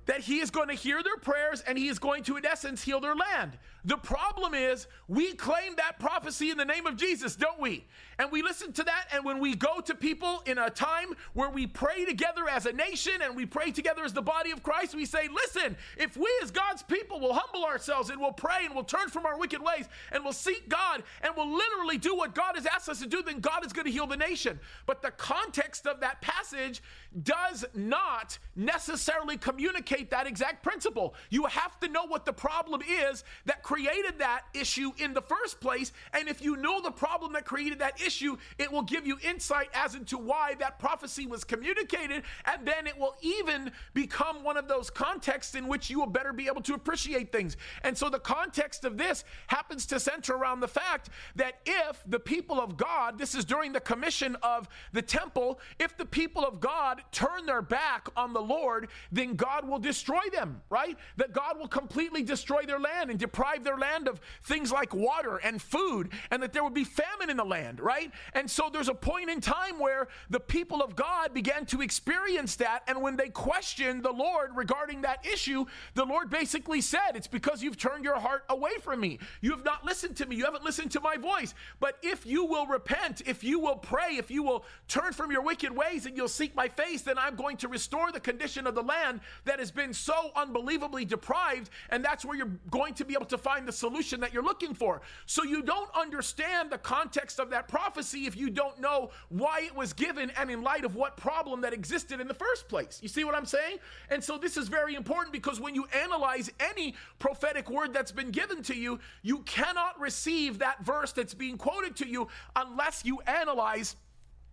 That 0.05 0.21
he 0.21 0.39
is 0.39 0.49
going 0.49 0.67
to 0.67 0.73
hear 0.73 1.03
their 1.03 1.17
prayers 1.17 1.61
and 1.61 1.77
he 1.77 1.87
is 1.87 1.99
going 1.99 2.23
to, 2.23 2.37
in 2.37 2.45
essence, 2.45 2.83
heal 2.83 2.99
their 2.99 3.15
land. 3.15 3.57
The 3.83 3.97
problem 3.97 4.53
is, 4.53 4.87
we 5.07 5.33
claim 5.33 5.75
that 5.77 5.99
prophecy 5.99 6.51
in 6.51 6.57
the 6.57 6.65
name 6.65 6.85
of 6.85 6.97
Jesus, 6.97 7.35
don't 7.35 7.59
we? 7.59 7.85
And 8.19 8.31
we 8.31 8.43
listen 8.43 8.71
to 8.73 8.83
that, 8.83 9.07
and 9.11 9.25
when 9.25 9.39
we 9.39 9.55
go 9.55 9.81
to 9.81 9.95
people 9.95 10.43
in 10.45 10.59
a 10.59 10.69
time 10.69 11.15
where 11.33 11.49
we 11.49 11.65
pray 11.65 12.05
together 12.05 12.47
as 12.47 12.67
a 12.67 12.71
nation 12.71 13.13
and 13.23 13.35
we 13.35 13.47
pray 13.47 13.71
together 13.71 14.03
as 14.03 14.13
the 14.13 14.21
body 14.21 14.51
of 14.51 14.61
Christ, 14.61 14.93
we 14.93 15.05
say, 15.05 15.27
listen, 15.33 15.75
if 15.97 16.15
we 16.15 16.29
as 16.43 16.51
God's 16.51 16.83
people 16.83 17.19
will 17.19 17.33
humble 17.33 17.65
ourselves 17.65 18.11
and 18.11 18.21
we'll 18.21 18.31
pray 18.31 18.65
and 18.65 18.75
we'll 18.75 18.83
turn 18.83 19.09
from 19.09 19.25
our 19.25 19.39
wicked 19.39 19.61
ways 19.61 19.87
and 20.11 20.23
we'll 20.23 20.33
seek 20.33 20.69
God 20.69 21.01
and 21.23 21.33
we'll 21.35 21.51
literally 21.51 21.97
do 21.97 22.15
what 22.15 22.35
God 22.35 22.55
has 22.55 22.67
asked 22.67 22.89
us 22.89 22.99
to 22.99 23.07
do, 23.07 23.23
then 23.23 23.39
God 23.39 23.65
is 23.65 23.73
going 23.73 23.85
to 23.85 23.91
heal 23.91 24.05
the 24.05 24.17
nation. 24.17 24.59
But 24.85 25.01
the 25.01 25.11
context 25.11 25.87
of 25.87 26.01
that 26.01 26.21
passage 26.21 26.83
does 27.23 27.65
not 27.73 28.37
necessarily 28.55 29.37
communicate 29.37 29.90
that 30.09 30.27
exact 30.27 30.63
principle. 30.63 31.13
You 31.29 31.45
have 31.45 31.79
to 31.81 31.87
know 31.87 32.05
what 32.05 32.25
the 32.25 32.33
problem 32.33 32.81
is 32.81 33.23
that 33.45 33.63
created 33.63 34.19
that 34.19 34.43
issue 34.53 34.91
in 34.97 35.13
the 35.13 35.21
first 35.21 35.59
place. 35.59 35.91
And 36.13 36.27
if 36.27 36.41
you 36.41 36.55
know 36.55 36.81
the 36.81 36.91
problem 36.91 37.33
that 37.33 37.45
created 37.45 37.79
that 37.79 38.01
issue, 38.01 38.37
it 38.57 38.71
will 38.71 38.83
give 38.83 39.05
you 39.05 39.17
insight 39.23 39.69
as 39.73 39.95
into 39.95 40.17
why 40.17 40.55
that 40.59 40.79
prophecy 40.79 41.25
was 41.25 41.43
communicated. 41.43 42.23
And 42.45 42.67
then 42.67 42.87
it 42.87 42.97
will 42.97 43.15
even 43.21 43.71
become 43.93 44.43
one 44.43 44.57
of 44.57 44.67
those 44.67 44.89
contexts 44.89 45.55
in 45.55 45.67
which 45.67 45.89
you 45.89 45.99
will 45.99 46.07
better 46.07 46.33
be 46.33 46.47
able 46.47 46.61
to 46.61 46.73
appreciate 46.73 47.31
things. 47.31 47.57
And 47.83 47.97
so 47.97 48.09
the 48.09 48.19
context 48.19 48.85
of 48.85 48.97
this 48.97 49.23
happens 49.47 49.85
to 49.87 49.99
center 49.99 50.33
around 50.35 50.61
the 50.61 50.67
fact 50.67 51.09
that 51.35 51.59
if 51.65 52.03
the 52.07 52.19
people 52.19 52.59
of 52.59 52.77
God, 52.77 53.17
this 53.17 53.35
is 53.35 53.45
during 53.45 53.73
the 53.73 53.79
commission 53.79 54.37
of 54.41 54.67
the 54.93 55.01
temple, 55.01 55.59
if 55.79 55.97
the 55.97 56.05
people 56.05 56.45
of 56.45 56.59
God 56.59 57.01
turn 57.11 57.45
their 57.45 57.61
back 57.61 58.07
on 58.15 58.33
the 58.33 58.41
Lord, 58.41 58.89
then 59.11 59.35
God 59.35 59.67
will 59.67 59.79
destroy 59.81 60.21
them, 60.31 60.61
right? 60.69 60.97
That 61.17 61.33
God 61.33 61.57
will 61.59 61.67
completely 61.67 62.23
destroy 62.23 62.63
their 62.63 62.79
land 62.79 63.09
and 63.09 63.19
deprive 63.19 63.63
their 63.63 63.77
land 63.77 64.07
of 64.07 64.19
things 64.43 64.71
like 64.71 64.93
water 64.93 65.37
and 65.37 65.61
food, 65.61 66.11
and 66.29 66.41
that 66.43 66.53
there 66.53 66.63
would 66.63 66.73
be 66.73 66.83
famine 66.83 67.29
in 67.29 67.37
the 67.37 67.43
land, 67.45 67.79
right? 67.79 68.11
And 68.33 68.49
so 68.49 68.69
there's 68.71 68.89
a 68.89 68.93
point 68.93 69.29
in 69.29 69.41
time 69.41 69.79
where 69.79 70.07
the 70.29 70.39
people 70.39 70.81
of 70.81 70.95
God 70.95 71.33
began 71.33 71.65
to 71.67 71.81
experience 71.81 72.55
that, 72.57 72.83
and 72.87 73.01
when 73.01 73.15
they 73.15 73.29
questioned 73.29 74.03
the 74.03 74.11
Lord 74.11 74.51
regarding 74.55 75.01
that 75.01 75.25
issue, 75.25 75.65
the 75.93 76.05
Lord 76.05 76.29
basically 76.29 76.81
said, 76.81 77.15
It's 77.15 77.27
because 77.27 77.63
you've 77.63 77.77
turned 77.77 78.03
your 78.03 78.19
heart 78.19 78.43
away 78.49 78.77
from 78.81 78.99
me. 78.99 79.19
You 79.41 79.51
have 79.51 79.65
not 79.65 79.85
listened 79.85 80.15
to 80.17 80.25
me. 80.25 80.35
You 80.35 80.45
haven't 80.45 80.63
listened 80.63 80.91
to 80.91 81.01
my 81.01 81.17
voice. 81.17 81.53
But 81.79 81.97
if 82.01 82.25
you 82.25 82.45
will 82.45 82.67
repent, 82.67 83.21
if 83.25 83.43
you 83.43 83.59
will 83.59 83.75
pray, 83.75 84.17
if 84.17 84.29
you 84.31 84.43
will 84.43 84.65
turn 84.87 85.13
from 85.13 85.31
your 85.31 85.41
wicked 85.41 85.75
ways 85.75 86.05
and 86.05 86.15
you'll 86.15 86.27
seek 86.27 86.55
my 86.55 86.67
face, 86.67 87.01
then 87.01 87.17
I'm 87.17 87.35
going 87.35 87.57
to 87.57 87.67
restore 87.67 88.11
the 88.11 88.19
condition 88.19 88.67
of 88.67 88.75
the 88.75 88.83
land 88.83 89.21
that 89.45 89.59
been 89.71 89.93
so 89.93 90.31
unbelievably 90.35 91.05
deprived. 91.05 91.69
And 91.89 92.03
that's 92.03 92.23
where 92.25 92.37
you're 92.37 92.51
going 92.69 92.93
to 92.95 93.05
be 93.05 93.13
able 93.13 93.25
to 93.25 93.37
find 93.37 93.67
the 93.67 93.71
solution 93.71 94.19
that 94.21 94.33
you're 94.33 94.43
looking 94.43 94.73
for. 94.73 95.01
So 95.25 95.43
you 95.43 95.61
don't 95.61 95.89
understand 95.95 96.69
the 96.69 96.77
context 96.77 97.39
of 97.39 97.49
that 97.51 97.67
prophecy 97.67 98.25
if 98.25 98.35
you 98.35 98.49
don't 98.49 98.79
know 98.79 99.11
why 99.29 99.61
it 99.61 99.75
was 99.75 99.93
given 99.93 100.31
and 100.37 100.49
in 100.49 100.61
light 100.61 100.85
of 100.85 100.95
what 100.95 101.17
problem 101.17 101.61
that 101.61 101.73
existed 101.73 102.19
in 102.19 102.27
the 102.27 102.33
first 102.33 102.67
place. 102.67 102.99
You 103.01 103.09
see 103.09 103.23
what 103.23 103.35
I'm 103.35 103.45
saying? 103.45 103.77
And 104.09 104.23
so 104.23 104.37
this 104.37 104.57
is 104.57 104.67
very 104.67 104.95
important 104.95 105.33
because 105.33 105.59
when 105.59 105.75
you 105.75 105.85
analyze 106.03 106.51
any 106.59 106.95
prophetic 107.19 107.69
word 107.69 107.93
that's 107.93 108.11
been 108.11 108.31
given 108.31 108.61
to 108.63 108.75
you, 108.75 108.99
you 109.21 109.39
cannot 109.39 109.99
receive 109.99 110.59
that 110.59 110.83
verse 110.83 111.11
that's 111.11 111.33
being 111.33 111.57
quoted 111.57 111.95
to 111.97 112.07
you 112.07 112.27
unless 112.55 113.03
you 113.05 113.19
analyze 113.27 113.95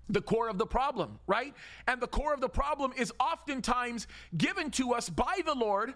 the 0.08 0.20
core 0.20 0.48
of 0.48 0.58
the 0.58 0.66
problem, 0.66 1.18
right? 1.26 1.54
And 1.86 2.00
the 2.00 2.06
core 2.06 2.34
of 2.34 2.40
the 2.40 2.48
problem 2.48 2.92
is 2.96 3.12
oftentimes 3.20 4.06
given 4.36 4.70
to 4.72 4.94
us 4.94 5.08
by 5.08 5.40
the 5.44 5.54
Lord 5.54 5.94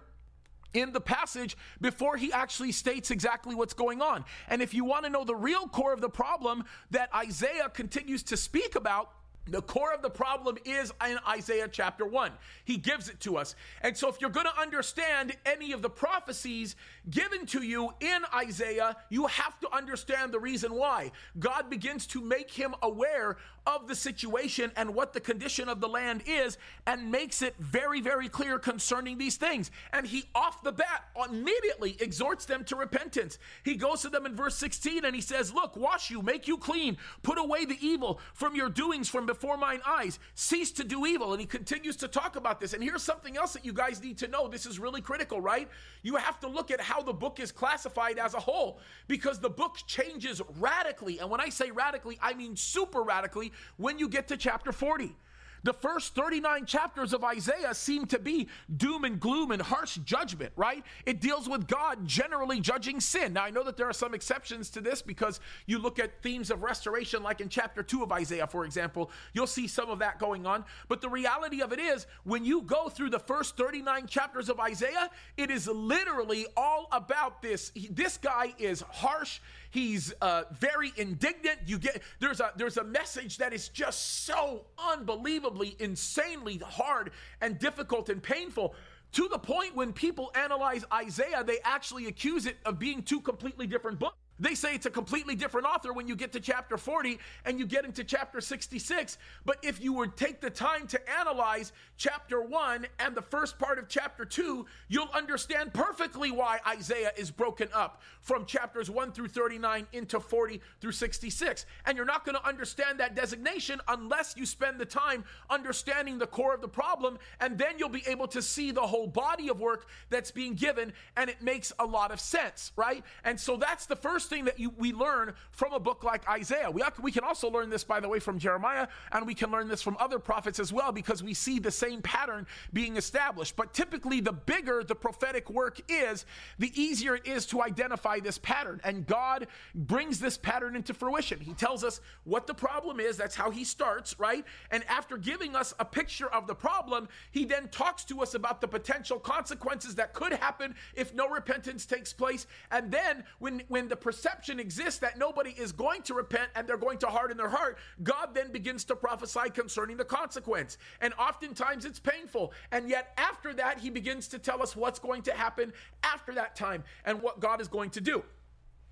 in 0.73 0.91
the 0.91 1.01
passage 1.01 1.55
before 1.81 2.17
he 2.17 2.31
actually 2.31 2.71
states 2.71 3.11
exactly 3.11 3.55
what's 3.55 3.73
going 3.73 4.01
on. 4.01 4.25
And 4.47 4.61
if 4.61 4.73
you 4.73 4.85
want 4.85 5.05
to 5.05 5.11
know 5.11 5.23
the 5.23 5.35
real 5.35 5.67
core 5.67 5.93
of 5.93 6.01
the 6.01 6.09
problem 6.09 6.63
that 6.91 7.13
Isaiah 7.13 7.69
continues 7.69 8.23
to 8.23 8.37
speak 8.37 8.75
about, 8.75 9.11
the 9.45 9.61
core 9.61 9.93
of 9.93 10.01
the 10.01 10.09
problem 10.09 10.57
is 10.63 10.93
in 11.05 11.17
Isaiah 11.27 11.67
chapter 11.69 12.05
1. 12.05 12.31
He 12.63 12.77
gives 12.77 13.09
it 13.09 13.19
to 13.21 13.37
us. 13.37 13.55
And 13.81 13.95
so, 13.95 14.07
if 14.07 14.21
you're 14.21 14.29
going 14.29 14.45
to 14.45 14.61
understand 14.61 15.35
any 15.45 15.73
of 15.73 15.81
the 15.81 15.89
prophecies 15.89 16.75
given 17.09 17.45
to 17.47 17.61
you 17.61 17.93
in 17.99 18.21
Isaiah, 18.33 18.95
you 19.09 19.27
have 19.27 19.59
to 19.59 19.75
understand 19.75 20.31
the 20.31 20.39
reason 20.39 20.73
why. 20.73 21.11
God 21.39 21.69
begins 21.69 22.07
to 22.07 22.21
make 22.21 22.51
him 22.51 22.73
aware 22.81 23.37
of 23.65 23.87
the 23.87 23.95
situation 23.95 24.71
and 24.75 24.93
what 24.93 25.13
the 25.13 25.19
condition 25.19 25.69
of 25.69 25.79
the 25.79 25.87
land 25.87 26.23
is 26.25 26.57
and 26.85 27.11
makes 27.11 27.41
it 27.41 27.55
very, 27.59 28.01
very 28.01 28.27
clear 28.27 28.59
concerning 28.59 29.17
these 29.17 29.37
things. 29.37 29.71
And 29.93 30.05
he, 30.05 30.25
off 30.35 30.63
the 30.63 30.71
bat, 30.71 31.05
immediately 31.29 31.95
exhorts 31.99 32.45
them 32.45 32.63
to 32.65 32.75
repentance. 32.75 33.39
He 33.63 33.75
goes 33.75 34.01
to 34.01 34.09
them 34.09 34.25
in 34.25 34.35
verse 34.35 34.55
16 34.55 35.05
and 35.05 35.15
he 35.15 35.21
says, 35.21 35.53
Look, 35.53 35.77
wash 35.77 36.11
you, 36.11 36.21
make 36.21 36.47
you 36.47 36.57
clean, 36.57 36.97
put 37.21 37.37
away 37.37 37.65
the 37.65 37.77
evil 37.85 38.19
from 38.33 38.55
your 38.55 38.69
doings 38.69 39.09
from 39.09 39.25
before 39.33 39.57
mine 39.57 39.81
eyes, 39.85 40.19
cease 40.35 40.71
to 40.71 40.83
do 40.83 41.07
evil. 41.07 41.33
And 41.33 41.41
he 41.41 41.47
continues 41.47 41.95
to 41.97 42.07
talk 42.07 42.35
about 42.35 42.59
this. 42.59 42.73
And 42.73 42.83
here's 42.83 43.01
something 43.01 43.35
else 43.35 43.53
that 43.53 43.65
you 43.65 43.73
guys 43.73 44.01
need 44.01 44.19
to 44.19 44.27
know. 44.27 44.47
This 44.47 44.67
is 44.67 44.77
really 44.77 45.01
critical, 45.01 45.41
right? 45.41 45.67
You 46.03 46.15
have 46.17 46.39
to 46.41 46.47
look 46.47 46.69
at 46.69 46.79
how 46.79 47.01
the 47.01 47.13
book 47.13 47.39
is 47.39 47.51
classified 47.51 48.19
as 48.19 48.35
a 48.35 48.39
whole 48.39 48.79
because 49.07 49.39
the 49.39 49.49
book 49.49 49.77
changes 49.87 50.39
radically. 50.59 51.17
And 51.19 51.31
when 51.31 51.41
I 51.41 51.49
say 51.49 51.71
radically, 51.71 52.19
I 52.21 52.35
mean 52.35 52.55
super 52.55 53.01
radically 53.01 53.51
when 53.77 53.97
you 53.97 54.07
get 54.07 54.27
to 54.27 54.37
chapter 54.37 54.71
40. 54.71 55.15
The 55.63 55.73
first 55.73 56.13
39 56.13 56.65
chapters 56.65 57.13
of 57.13 57.23
Isaiah 57.23 57.73
seem 57.73 58.05
to 58.07 58.19
be 58.19 58.47
doom 58.75 59.05
and 59.05 59.19
gloom 59.19 59.51
and 59.51 59.61
harsh 59.61 59.97
judgment, 60.03 60.51
right? 60.55 60.83
It 61.05 61.21
deals 61.21 61.47
with 61.47 61.67
God 61.67 62.05
generally 62.05 62.59
judging 62.59 62.99
sin. 62.99 63.33
Now, 63.33 63.45
I 63.45 63.49
know 63.49 63.63
that 63.63 63.77
there 63.77 63.87
are 63.87 63.93
some 63.93 64.13
exceptions 64.13 64.69
to 64.71 64.81
this 64.81 65.01
because 65.01 65.39
you 65.65 65.79
look 65.79 65.99
at 65.99 66.21
themes 66.21 66.51
of 66.51 66.63
restoration, 66.63 67.23
like 67.23 67.39
in 67.39 67.49
chapter 67.49 67.81
2 67.81 68.03
of 68.03 68.11
Isaiah, 68.11 68.47
for 68.47 68.65
example, 68.65 69.09
you'll 69.33 69.47
see 69.47 69.67
some 69.67 69.89
of 69.89 69.99
that 69.99 70.19
going 70.19 70.45
on. 70.45 70.65
But 70.89 71.01
the 71.01 71.09
reality 71.09 71.61
of 71.61 71.71
it 71.71 71.79
is, 71.79 72.07
when 72.23 72.43
you 72.43 72.61
go 72.61 72.89
through 72.89 73.11
the 73.11 73.19
first 73.19 73.55
39 73.55 74.07
chapters 74.07 74.49
of 74.49 74.59
Isaiah, 74.59 75.09
it 75.37 75.49
is 75.49 75.67
literally 75.67 76.45
all 76.57 76.87
about 76.91 77.41
this. 77.41 77.71
This 77.89 78.17
guy 78.17 78.53
is 78.57 78.81
harsh 78.89 79.39
He's 79.73 80.13
uh, 80.21 80.43
very 80.51 80.93
indignant. 80.97 81.57
You 81.65 81.79
get 81.79 82.03
there's 82.19 82.39
a 82.39 82.53
there's 82.55 82.77
a 82.77 82.83
message 82.83 83.39
that 83.39 83.53
is 83.53 83.69
just 83.69 84.23
so 84.23 84.67
unbelievably, 84.77 85.77
insanely 85.79 86.59
hard 86.63 87.09
and 87.41 87.57
difficult 87.57 88.09
and 88.09 88.21
painful 88.21 88.75
to 89.13 89.27
the 89.29 89.39
point 89.39 89.75
when 89.75 89.91
people 89.91 90.31
analyze 90.35 90.85
Isaiah, 90.93 91.43
they 91.43 91.57
actually 91.63 92.05
accuse 92.05 92.45
it 92.45 92.57
of 92.65 92.77
being 92.77 93.01
two 93.01 93.19
completely 93.19 93.65
different 93.65 93.97
books. 93.97 94.22
They 94.39 94.55
say 94.55 94.73
it's 94.73 94.87
a 94.87 94.91
completely 94.91 95.35
different 95.35 95.67
author 95.67 95.93
when 95.93 96.07
you 96.07 96.15
get 96.15 96.31
to 96.33 96.39
chapter 96.39 96.77
40 96.77 97.19
and 97.45 97.59
you 97.59 97.67
get 97.67 97.85
into 97.85 98.03
chapter 98.03 98.41
66. 98.41 99.17
But 99.45 99.57
if 99.61 99.81
you 99.81 99.93
would 99.93 100.17
take 100.17 100.41
the 100.41 100.49
time 100.49 100.87
to 100.87 101.19
analyze 101.19 101.71
chapter 101.97 102.41
1 102.41 102.87
and 102.99 103.15
the 103.15 103.21
first 103.21 103.59
part 103.59 103.77
of 103.77 103.87
chapter 103.87 104.25
2, 104.25 104.65
you'll 104.87 105.09
understand 105.13 105.73
perfectly 105.73 106.31
why 106.31 106.59
Isaiah 106.67 107.11
is 107.15 107.29
broken 107.29 107.69
up 107.73 108.01
from 108.21 108.45
chapters 108.45 108.89
1 108.89 109.11
through 109.11 109.27
39 109.27 109.85
into 109.93 110.19
40 110.19 110.61
through 110.81 110.91
66. 110.93 111.65
And 111.85 111.95
you're 111.95 112.05
not 112.05 112.25
going 112.25 112.35
to 112.35 112.47
understand 112.47 112.99
that 112.99 113.15
designation 113.15 113.81
unless 113.87 114.33
you 114.35 114.47
spend 114.47 114.79
the 114.79 114.85
time 114.85 115.25
understanding 115.49 116.17
the 116.17 116.27
core 116.27 116.55
of 116.55 116.61
the 116.61 116.67
problem. 116.67 117.19
And 117.39 117.57
then 117.57 117.75
you'll 117.77 117.89
be 117.89 118.03
able 118.07 118.27
to 118.29 118.41
see 118.41 118.71
the 118.71 118.81
whole 118.81 119.07
body 119.07 119.49
of 119.49 119.59
work 119.59 119.87
that's 120.09 120.31
being 120.31 120.55
given. 120.55 120.91
And 121.15 121.29
it 121.29 121.41
makes 121.41 121.71
a 121.77 121.85
lot 121.85 122.11
of 122.11 122.19
sense, 122.19 122.71
right? 122.75 123.03
And 123.23 123.39
so 123.39 123.57
that's 123.57 123.85
the 123.85 123.95
first 123.95 124.22
first 124.23 124.29
thing 124.29 124.45
that 124.45 124.57
you, 124.57 124.71
we 124.77 124.93
learn 124.93 125.33
from 125.51 125.73
a 125.73 125.79
book 125.79 126.03
like 126.03 126.27
Isaiah. 126.29 126.71
We, 126.71 126.81
we 127.01 127.11
can 127.11 127.25
also 127.25 127.49
learn 127.49 127.69
this, 127.69 127.83
by 127.83 127.99
the 127.99 128.07
way, 128.07 128.19
from 128.19 128.39
Jeremiah, 128.39 128.87
and 129.11 129.27
we 129.27 129.33
can 129.33 129.51
learn 129.51 129.67
this 129.67 129.81
from 129.81 129.97
other 129.99 130.17
prophets 130.17 130.59
as 130.59 130.71
well 130.71 130.93
because 130.93 131.21
we 131.21 131.33
see 131.33 131.59
the 131.59 131.71
same 131.71 132.01
pattern 132.01 132.47
being 132.71 132.95
established. 132.95 133.57
But 133.57 133.73
typically, 133.73 134.21
the 134.21 134.31
bigger 134.31 134.81
the 134.81 134.95
prophetic 134.95 135.49
work 135.49 135.81
is, 135.89 136.25
the 136.57 136.71
easier 136.81 137.15
it 137.15 137.27
is 137.27 137.45
to 137.47 137.61
identify 137.61 138.21
this 138.21 138.37
pattern. 138.37 138.79
And 138.85 139.05
God 139.05 139.47
brings 139.75 140.19
this 140.19 140.37
pattern 140.37 140.77
into 140.77 140.93
fruition. 140.93 141.41
He 141.41 141.53
tells 141.53 141.83
us 141.83 141.99
what 142.23 142.47
the 142.47 142.53
problem 142.53 143.01
is. 143.01 143.17
That's 143.17 143.35
how 143.35 143.51
He 143.51 143.65
starts, 143.65 144.17
right? 144.19 144.45
And 144.71 144.85
after 144.87 145.17
giving 145.17 145.53
us 145.53 145.73
a 145.79 145.85
picture 145.85 146.31
of 146.33 146.47
the 146.47 146.55
problem, 146.55 147.09
He 147.31 147.43
then 147.43 147.67
talks 147.69 148.05
to 148.05 148.21
us 148.21 148.35
about 148.35 148.61
the 148.61 148.69
potential 148.69 149.19
consequences 149.19 149.95
that 149.95 150.13
could 150.13 150.31
happen 150.31 150.75
if 150.95 151.13
no 151.13 151.27
repentance 151.27 151.85
takes 151.85 152.13
place. 152.13 152.47
And 152.71 152.89
then, 152.89 153.25
when, 153.39 153.63
when 153.67 153.89
the 153.89 153.97
perception 154.13 154.59
exists 154.59 154.99
that 154.99 155.17
nobody 155.17 155.49
is 155.57 155.71
going 155.71 156.03
to 156.03 156.13
repent 156.13 156.47
and 156.55 156.67
they're 156.67 156.77
going 156.77 156.99
to 156.99 157.07
harden 157.07 157.35
their 157.35 157.49
heart, 157.49 157.79
God 158.03 158.29
then 158.35 158.51
begins 158.51 158.83
to 158.85 158.95
prophesy 158.95 159.49
concerning 159.51 159.97
the 159.97 160.05
consequence. 160.05 160.77
And 161.01 161.15
oftentimes 161.15 161.83
it's 161.83 161.99
painful. 161.99 162.53
And 162.71 162.87
yet, 162.87 163.11
after 163.17 163.55
that, 163.55 163.79
he 163.79 163.89
begins 163.89 164.27
to 164.27 164.37
tell 164.37 164.61
us 164.61 164.75
what's 164.75 164.99
going 164.99 165.23
to 165.23 165.33
happen 165.33 165.73
after 166.03 166.31
that 166.35 166.55
time 166.55 166.83
and 167.05 167.23
what 167.23 167.39
God 167.39 167.59
is 167.59 167.67
going 167.67 167.89
to 167.91 168.01
do. 168.01 168.23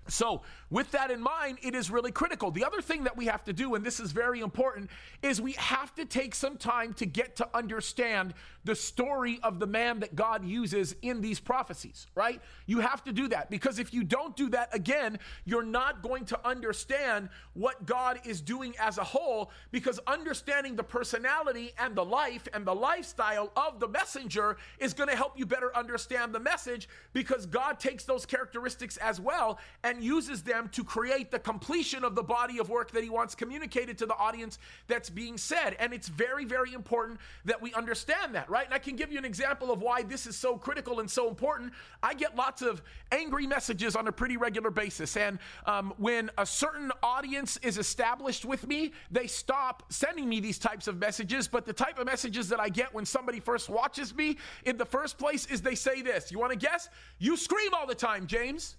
So, 0.08 0.42
with 0.68 0.90
that 0.92 1.10
in 1.10 1.20
mind, 1.20 1.58
it 1.62 1.74
is 1.74 1.90
really 1.90 2.10
critical. 2.10 2.50
The 2.50 2.64
other 2.64 2.80
thing 2.80 3.04
that 3.04 3.16
we 3.16 3.26
have 3.26 3.44
to 3.44 3.52
do, 3.52 3.74
and 3.74 3.84
this 3.84 4.00
is 4.00 4.10
very 4.10 4.40
important, 4.40 4.90
is 5.22 5.40
we 5.40 5.52
have 5.52 5.94
to 5.94 6.04
take 6.04 6.34
some 6.34 6.56
time 6.56 6.92
to 6.94 7.06
get 7.06 7.36
to 7.36 7.48
understand 7.54 8.34
the 8.64 8.74
story 8.74 9.38
of 9.42 9.58
the 9.58 9.66
man 9.66 10.00
that 10.00 10.14
God 10.14 10.44
uses 10.44 10.94
in 11.02 11.20
these 11.20 11.40
prophecies, 11.40 12.06
right? 12.14 12.40
You 12.66 12.80
have 12.80 13.04
to 13.04 13.12
do 13.12 13.28
that 13.28 13.50
because 13.50 13.78
if 13.78 13.92
you 13.92 14.02
don't 14.04 14.36
do 14.36 14.48
that, 14.50 14.74
again, 14.74 15.18
you're 15.44 15.64
not 15.64 16.02
going 16.02 16.24
to 16.26 16.46
understand 16.46 17.28
what 17.54 17.84
God 17.86 18.20
is 18.24 18.40
doing 18.40 18.74
as 18.80 18.98
a 18.98 19.04
whole 19.04 19.50
because 19.72 20.00
understanding 20.06 20.76
the 20.76 20.82
personality 20.82 21.72
and 21.78 21.94
the 21.94 22.04
life 22.04 22.48
and 22.54 22.64
the 22.64 22.74
lifestyle 22.74 23.52
of 23.56 23.80
the 23.80 23.88
messenger 23.88 24.56
is 24.78 24.94
going 24.94 25.08
to 25.08 25.16
help 25.16 25.38
you 25.38 25.44
better 25.44 25.76
understand 25.76 26.32
the 26.32 26.40
message 26.40 26.88
because 27.12 27.46
God 27.46 27.78
takes 27.80 28.04
those 28.04 28.24
characteristics 28.24 28.96
as 28.98 29.20
well 29.20 29.58
and 29.82 29.91
uses 30.00 30.42
them 30.42 30.68
to 30.72 30.84
create 30.84 31.30
the 31.30 31.38
completion 31.38 32.04
of 32.04 32.14
the 32.14 32.22
body 32.22 32.58
of 32.58 32.70
work 32.70 32.92
that 32.92 33.02
he 33.02 33.10
wants 33.10 33.34
communicated 33.34 33.98
to 33.98 34.06
the 34.06 34.14
audience 34.14 34.58
that's 34.86 35.10
being 35.10 35.36
said. 35.36 35.76
And 35.80 35.92
it's 35.92 36.08
very, 36.08 36.44
very 36.44 36.72
important 36.72 37.18
that 37.44 37.60
we 37.60 37.74
understand 37.74 38.34
that, 38.34 38.48
right? 38.48 38.64
And 38.64 38.72
I 38.72 38.78
can 38.78 38.94
give 38.94 39.10
you 39.10 39.18
an 39.18 39.24
example 39.24 39.72
of 39.72 39.82
why 39.82 40.02
this 40.02 40.26
is 40.26 40.36
so 40.36 40.56
critical 40.56 41.00
and 41.00 41.10
so 41.10 41.28
important. 41.28 41.72
I 42.02 42.14
get 42.14 42.36
lots 42.36 42.62
of 42.62 42.82
angry 43.10 43.46
messages 43.46 43.96
on 43.96 44.06
a 44.06 44.12
pretty 44.12 44.36
regular 44.36 44.70
basis. 44.70 45.16
And 45.16 45.38
um, 45.66 45.92
when 45.98 46.30
a 46.38 46.46
certain 46.46 46.92
audience 47.02 47.56
is 47.58 47.78
established 47.78 48.44
with 48.44 48.66
me, 48.66 48.92
they 49.10 49.26
stop 49.26 49.82
sending 49.88 50.28
me 50.28 50.40
these 50.40 50.58
types 50.58 50.86
of 50.86 50.98
messages. 50.98 51.48
But 51.48 51.66
the 51.66 51.72
type 51.72 51.98
of 51.98 52.06
messages 52.06 52.48
that 52.50 52.60
I 52.60 52.68
get 52.68 52.94
when 52.94 53.04
somebody 53.04 53.40
first 53.40 53.68
watches 53.68 54.14
me 54.14 54.36
in 54.64 54.76
the 54.76 54.86
first 54.86 55.18
place 55.18 55.46
is 55.46 55.60
they 55.60 55.74
say 55.74 56.02
this. 56.02 56.30
You 56.30 56.38
want 56.38 56.52
to 56.52 56.58
guess? 56.58 56.88
You 57.18 57.36
scream 57.36 57.74
all 57.74 57.86
the 57.86 57.94
time, 57.94 58.26
James. 58.26 58.76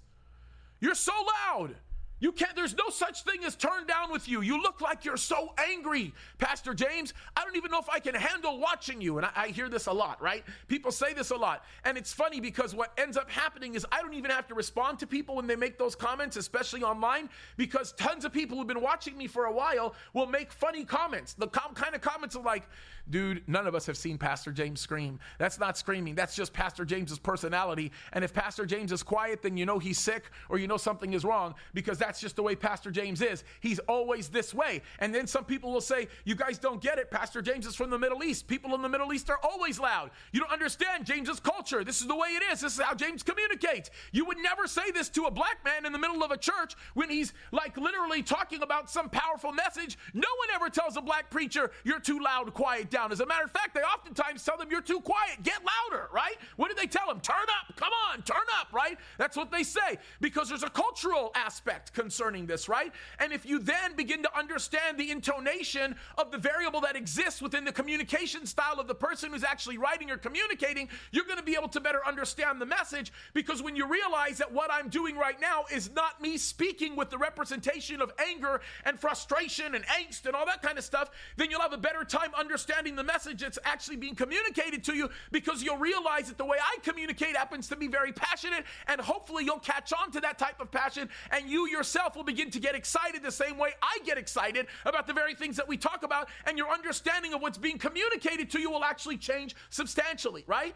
You're 0.84 0.96
so 0.96 1.14
loud. 1.48 1.76
You 2.20 2.32
can't, 2.32 2.56
there's 2.56 2.76
no 2.78 2.90
such 2.90 3.24
thing 3.24 3.44
as 3.44 3.54
turn 3.56 3.86
down 3.86 4.10
with 4.10 4.30
you. 4.30 4.42
You 4.42 4.62
look 4.62 4.80
like 4.80 5.04
you're 5.04 5.18
so 5.18 5.54
angry, 5.58 6.14
Pastor 6.38 6.74
James. 6.74 7.14
I 7.36 7.44
don't 7.44 7.58
even 7.58 7.70
know 7.70 7.80
if 7.80 7.90
I 7.90 8.00
can 8.00 8.16
handle 8.16 8.60
watching 8.60 9.02
you. 9.02 9.18
And 9.18 9.26
I, 9.26 9.32
I, 9.36 9.48
hear 9.50 9.68
this 9.68 9.88
a 9.88 9.92
lot, 9.92 10.22
right? 10.22 10.44
People 10.70 10.92
say 10.92 11.14
this 11.14 11.32
a 11.32 11.36
lot. 11.36 11.66
And 11.84 11.98
it's 11.98 12.14
funny 12.14 12.40
because 12.40 12.74
what 12.74 12.94
ends 12.98 13.18
up 13.18 13.30
happening 13.30 13.76
is 13.76 13.86
I 13.92 14.02
don't 14.02 14.14
even 14.14 14.32
have 14.32 14.48
to 14.48 14.56
respond 14.56 15.00
to 15.00 15.08
people 15.08 15.36
when 15.36 15.48
they 15.48 15.58
make 15.58 15.78
those 15.78 15.96
comments, 15.96 16.38
especially 16.38 16.82
online, 16.82 17.30
because 17.58 17.92
tons 17.94 18.24
of 18.24 18.32
people 18.32 18.58
who've 18.58 18.68
been 18.68 18.82
watching 18.82 19.18
me 19.18 19.28
for 19.28 19.46
a 19.46 19.52
while 19.52 19.94
will 20.14 20.28
make 20.28 20.52
funny 20.52 20.86
comments. 20.86 21.34
The 21.34 21.48
com- 21.48 21.74
kind 21.74 21.94
of 21.94 22.00
comments 22.00 22.38
are 22.38 22.44
like, 22.44 22.70
dude, 23.10 23.44
none 23.48 23.68
of 23.68 23.76
us 23.76 23.86
have 23.86 23.98
seen 23.98 24.18
Pastor 24.18 24.54
James 24.54 24.80
scream. 24.80 25.20
That's 25.40 25.60
not 25.60 25.78
screaming. 25.78 26.16
That's 26.16 26.38
just 26.38 26.54
Pastor 26.54 26.86
James's 26.86 27.20
personality. 27.20 27.92
And 28.14 28.24
if 28.24 28.34
Pastor 28.34 28.66
James 28.66 28.94
is 28.94 29.04
quiet, 29.04 29.42
then 29.42 29.58
you 29.58 29.66
know 29.66 29.78
he's 29.78 30.00
sick 30.00 30.32
or 30.48 30.58
you 30.58 30.68
know 30.68 30.78
something 30.78 31.12
is 31.14 31.26
wrong 31.26 31.56
because 31.74 31.98
that's 31.98 32.13
that's 32.14 32.22
just 32.22 32.36
the 32.36 32.44
way 32.44 32.56
Pastor 32.56 32.92
James 32.92 33.24
is. 33.24 33.44
He's 33.60 33.80
always 33.80 34.28
this 34.28 34.54
way. 34.54 34.84
And 35.00 35.16
then 35.16 35.26
some 35.26 35.46
people 35.46 35.74
will 35.74 35.82
say, 35.82 36.08
You 36.26 36.36
guys 36.36 36.60
don't 36.60 36.80
get 36.80 37.00
it. 37.00 37.10
Pastor 37.10 37.42
James 37.42 37.66
is 37.66 37.74
from 37.74 37.90
the 37.90 37.98
Middle 37.98 38.24
East. 38.24 38.46
People 38.46 38.76
in 38.76 38.84
the 38.84 38.88
Middle 38.88 39.12
East 39.14 39.32
are 39.32 39.40
always 39.42 39.80
loud. 39.80 40.12
You 40.32 40.40
don't 40.40 40.52
understand 40.52 41.08
James's 41.08 41.40
culture. 41.40 41.84
This 41.84 42.02
is 42.02 42.08
the 42.08 42.16
way 42.16 42.28
it 42.28 42.44
is. 42.54 42.62
This 42.62 42.76
is 42.76 42.82
how 42.82 42.94
James 42.94 43.24
communicates. 43.24 43.90
You 44.12 44.26
would 44.26 44.38
never 44.38 44.68
say 44.68 44.92
this 44.92 45.10
to 45.10 45.24
a 45.24 45.32
black 45.32 45.66
man 45.66 45.88
in 45.88 45.92
the 45.92 45.98
middle 45.98 46.24
of 46.24 46.30
a 46.30 46.38
church 46.38 46.76
when 46.94 47.10
he's 47.10 47.34
like 47.52 47.78
literally 47.78 48.22
talking 48.22 48.62
about 48.62 48.92
some 48.92 49.10
powerful 49.10 49.52
message. 49.52 49.98
No 50.14 50.30
one 50.38 50.50
ever 50.54 50.70
tells 50.70 50.98
a 50.98 51.02
black 51.02 51.32
preacher, 51.32 51.72
You're 51.84 52.00
too 52.00 52.20
loud, 52.20 52.54
quiet 52.54 52.92
down. 52.92 53.12
As 53.12 53.22
a 53.22 53.26
matter 53.26 53.46
of 53.46 53.52
fact, 53.52 53.74
they 53.74 53.82
oftentimes 53.82 54.46
tell 54.46 54.60
them, 54.60 54.68
You're 54.70 54.82
too 54.82 55.00
quiet, 55.00 55.42
get 55.42 55.62
louder, 55.66 56.10
right? 56.14 56.36
What 56.58 56.70
do 56.70 56.76
they 56.76 56.86
tell 56.86 57.08
them? 57.08 57.22
Turn 57.22 57.48
up, 57.60 57.76
come 57.76 57.92
on, 58.12 58.22
turn 58.22 58.46
up, 58.60 58.72
right? 58.72 59.00
That's 59.18 59.36
what 59.36 59.52
they 59.52 59.64
say 59.64 59.98
because 60.22 60.48
there's 60.48 60.62
a 60.62 60.70
cultural 60.70 61.32
aspect 61.34 61.93
concerning 61.94 62.46
this, 62.46 62.68
right? 62.68 62.92
And 63.20 63.32
if 63.32 63.46
you 63.46 63.60
then 63.60 63.96
begin 63.96 64.24
to 64.24 64.38
understand 64.38 64.98
the 64.98 65.12
intonation 65.12 65.96
of 66.18 66.32
the 66.32 66.38
variable 66.38 66.82
that 66.82 66.96
exists 66.96 67.42
within 67.42 67.66
the 67.66 67.72
communication 67.72 68.46
style 68.46 68.80
of 68.80 68.88
the 68.88 68.96
person 68.96 69.32
who's 69.32 69.44
actually 69.44 69.78
writing 69.78 70.12
or 70.12 70.18
communicating, 70.18 70.90
you're 71.12 71.26
going 71.26 71.38
to 71.38 71.44
be 71.44 71.56
able 71.56 71.70
to 71.70 71.80
better 71.80 72.02
understand 72.06 72.60
the 72.60 72.66
message 72.66 73.14
because 73.34 73.62
when 73.62 73.76
you 73.76 73.88
realize 73.88 74.38
that 74.40 74.52
what 74.52 74.72
I'm 74.72 74.90
doing 74.90 75.16
right 75.16 75.40
now 75.40 75.66
is 75.72 75.92
not 75.92 76.22
me 76.22 76.38
speaking 76.38 76.96
with 76.96 77.10
the 77.10 77.18
representation 77.18 78.02
of 78.02 78.12
anger 78.20 78.62
and 78.86 79.00
frustration 79.00 79.76
and 79.76 79.86
angst 79.86 80.26
and 80.26 80.36
all 80.36 80.46
that 80.46 80.62
kind 80.62 80.78
of 80.78 80.84
stuff, 80.84 81.10
then 81.38 81.50
you'll 81.50 81.62
have 81.62 81.74
a 81.74 81.78
better 81.78 82.04
time 82.04 82.32
understanding 82.38 82.96
the 82.96 83.04
message 83.04 83.42
that's 83.42 83.60
actually 83.64 83.98
being 83.98 84.16
communicated 84.16 84.84
to 84.84 84.96
you 84.96 85.10
because 85.32 85.62
you'll 85.64 85.78
realize 85.78 86.28
that 86.28 86.38
the 86.38 86.46
way 86.46 86.58
I 86.60 86.78
communicate 86.82 87.36
happens 87.38 87.68
to 87.70 87.76
be 87.76 87.88
very 87.88 88.12
passionate 88.12 88.66
and 88.88 89.00
hopefully 89.00 89.46
you'll 89.46 89.60
catch 89.60 89.94
on 89.94 90.12
to 90.12 90.22
that 90.22 90.38
type 90.40 90.60
of 90.60 90.72
passion 90.72 91.10
and 91.32 91.50
you 91.50 91.68
yourself 91.70 91.83
will 92.16 92.24
begin 92.24 92.50
to 92.52 92.60
get 92.60 92.76
excited 92.76 93.24
the 93.24 93.32
same 93.32 93.58
way 93.58 93.72
I 93.82 94.00
get 94.06 94.18
excited 94.18 94.68
about 94.86 95.08
the 95.08 95.14
very 95.14 95.36
things 95.36 95.58
that 95.58 95.68
we 95.68 95.78
talk 95.78 96.04
about, 96.04 96.30
and 96.46 96.58
your 96.58 96.70
understanding 96.70 97.34
of 97.34 97.42
what's 97.42 97.58
being 97.58 97.78
communicated 97.78 98.50
to 98.52 98.60
you 98.60 98.70
will 98.72 98.84
actually 98.84 99.18
change 99.18 99.56
substantially, 99.70 100.44
right? 100.48 100.76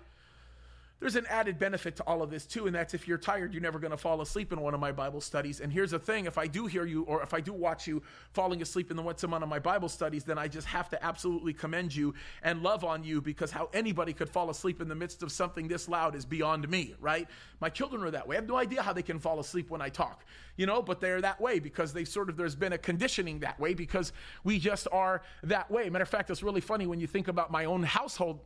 There's 1.00 1.16
an 1.16 1.28
added 1.30 1.60
benefit 1.60 1.96
to 1.98 2.04
all 2.04 2.24
of 2.24 2.32
this 2.32 2.48
too, 2.48 2.66
and 2.66 2.76
that's 2.76 2.96
if 2.96 3.08
you're 3.08 3.20
tired, 3.20 3.54
you're 3.54 3.62
never 3.62 3.78
going 3.78 3.92
to 3.92 3.98
fall 3.98 4.20
asleep 4.22 4.52
in 4.52 4.60
one 4.60 4.74
of 4.74 4.80
my 4.80 4.92
Bible 4.92 5.22
studies. 5.22 5.60
And 5.60 5.72
here's 5.72 5.92
the 5.92 6.00
thing: 6.00 6.26
if 6.26 6.40
I 6.40 6.48
do 6.48 6.66
hear 6.66 6.86
you, 6.86 7.04
or 7.04 7.22
if 7.22 7.36
I 7.36 7.40
do 7.40 7.54
watch 7.54 7.86
you 7.86 8.02
falling 8.34 8.64
asleep 8.64 8.90
in 8.90 8.98
the 8.98 9.04
what's 9.04 9.24
one 9.24 9.44
of 9.44 9.50
my 9.50 9.60
Bible 9.60 9.90
studies, 9.90 10.24
then 10.24 10.40
I 10.40 10.48
just 10.48 10.66
have 10.68 10.90
to 10.90 11.06
absolutely 11.06 11.54
commend 11.54 11.96
you 11.96 12.16
and 12.42 12.64
love 12.64 12.84
on 12.84 13.04
you 13.04 13.22
because 13.22 13.52
how 13.52 13.70
anybody 13.74 14.12
could 14.12 14.28
fall 14.28 14.50
asleep 14.50 14.82
in 14.82 14.88
the 14.88 14.96
midst 14.96 15.22
of 15.22 15.32
something 15.32 15.68
this 15.68 15.88
loud 15.88 16.16
is 16.16 16.26
beyond 16.26 16.68
me, 16.68 16.96
right? 17.00 17.28
My 17.62 17.70
children 17.70 18.02
are 18.04 18.12
that 18.12 18.28
way. 18.28 18.36
I 18.36 18.40
have 18.40 18.48
no 18.48 18.58
idea 18.58 18.82
how 18.82 18.94
they 18.94 19.04
can 19.04 19.20
fall 19.20 19.40
asleep 19.40 19.70
when 19.70 19.82
I 19.84 19.90
talk, 19.90 20.26
you 20.56 20.66
know, 20.66 20.82
but 20.82 21.00
they're 21.00 21.22
that 21.22 21.40
way 21.40 21.60
because 21.60 21.94
they 21.94 22.06
sort 22.06 22.28
of 22.28 22.38
there's 22.38 22.56
been 22.56 22.74
a 22.74 22.78
conditioning 22.78 23.40
that 23.40 23.60
way 23.60 23.76
because 23.76 24.14
we 24.44 24.58
just 24.58 24.88
are 24.92 25.22
that 25.44 25.70
way. 25.70 25.92
Matter 25.92 26.04
of 26.04 26.10
fact, 26.10 26.32
it's 26.32 26.42
really 26.42 26.62
funny 26.62 26.88
when 26.88 27.00
you 27.00 27.06
think 27.06 27.28
about 27.28 27.52
my 27.52 27.66
own 27.66 27.84
household 27.84 28.40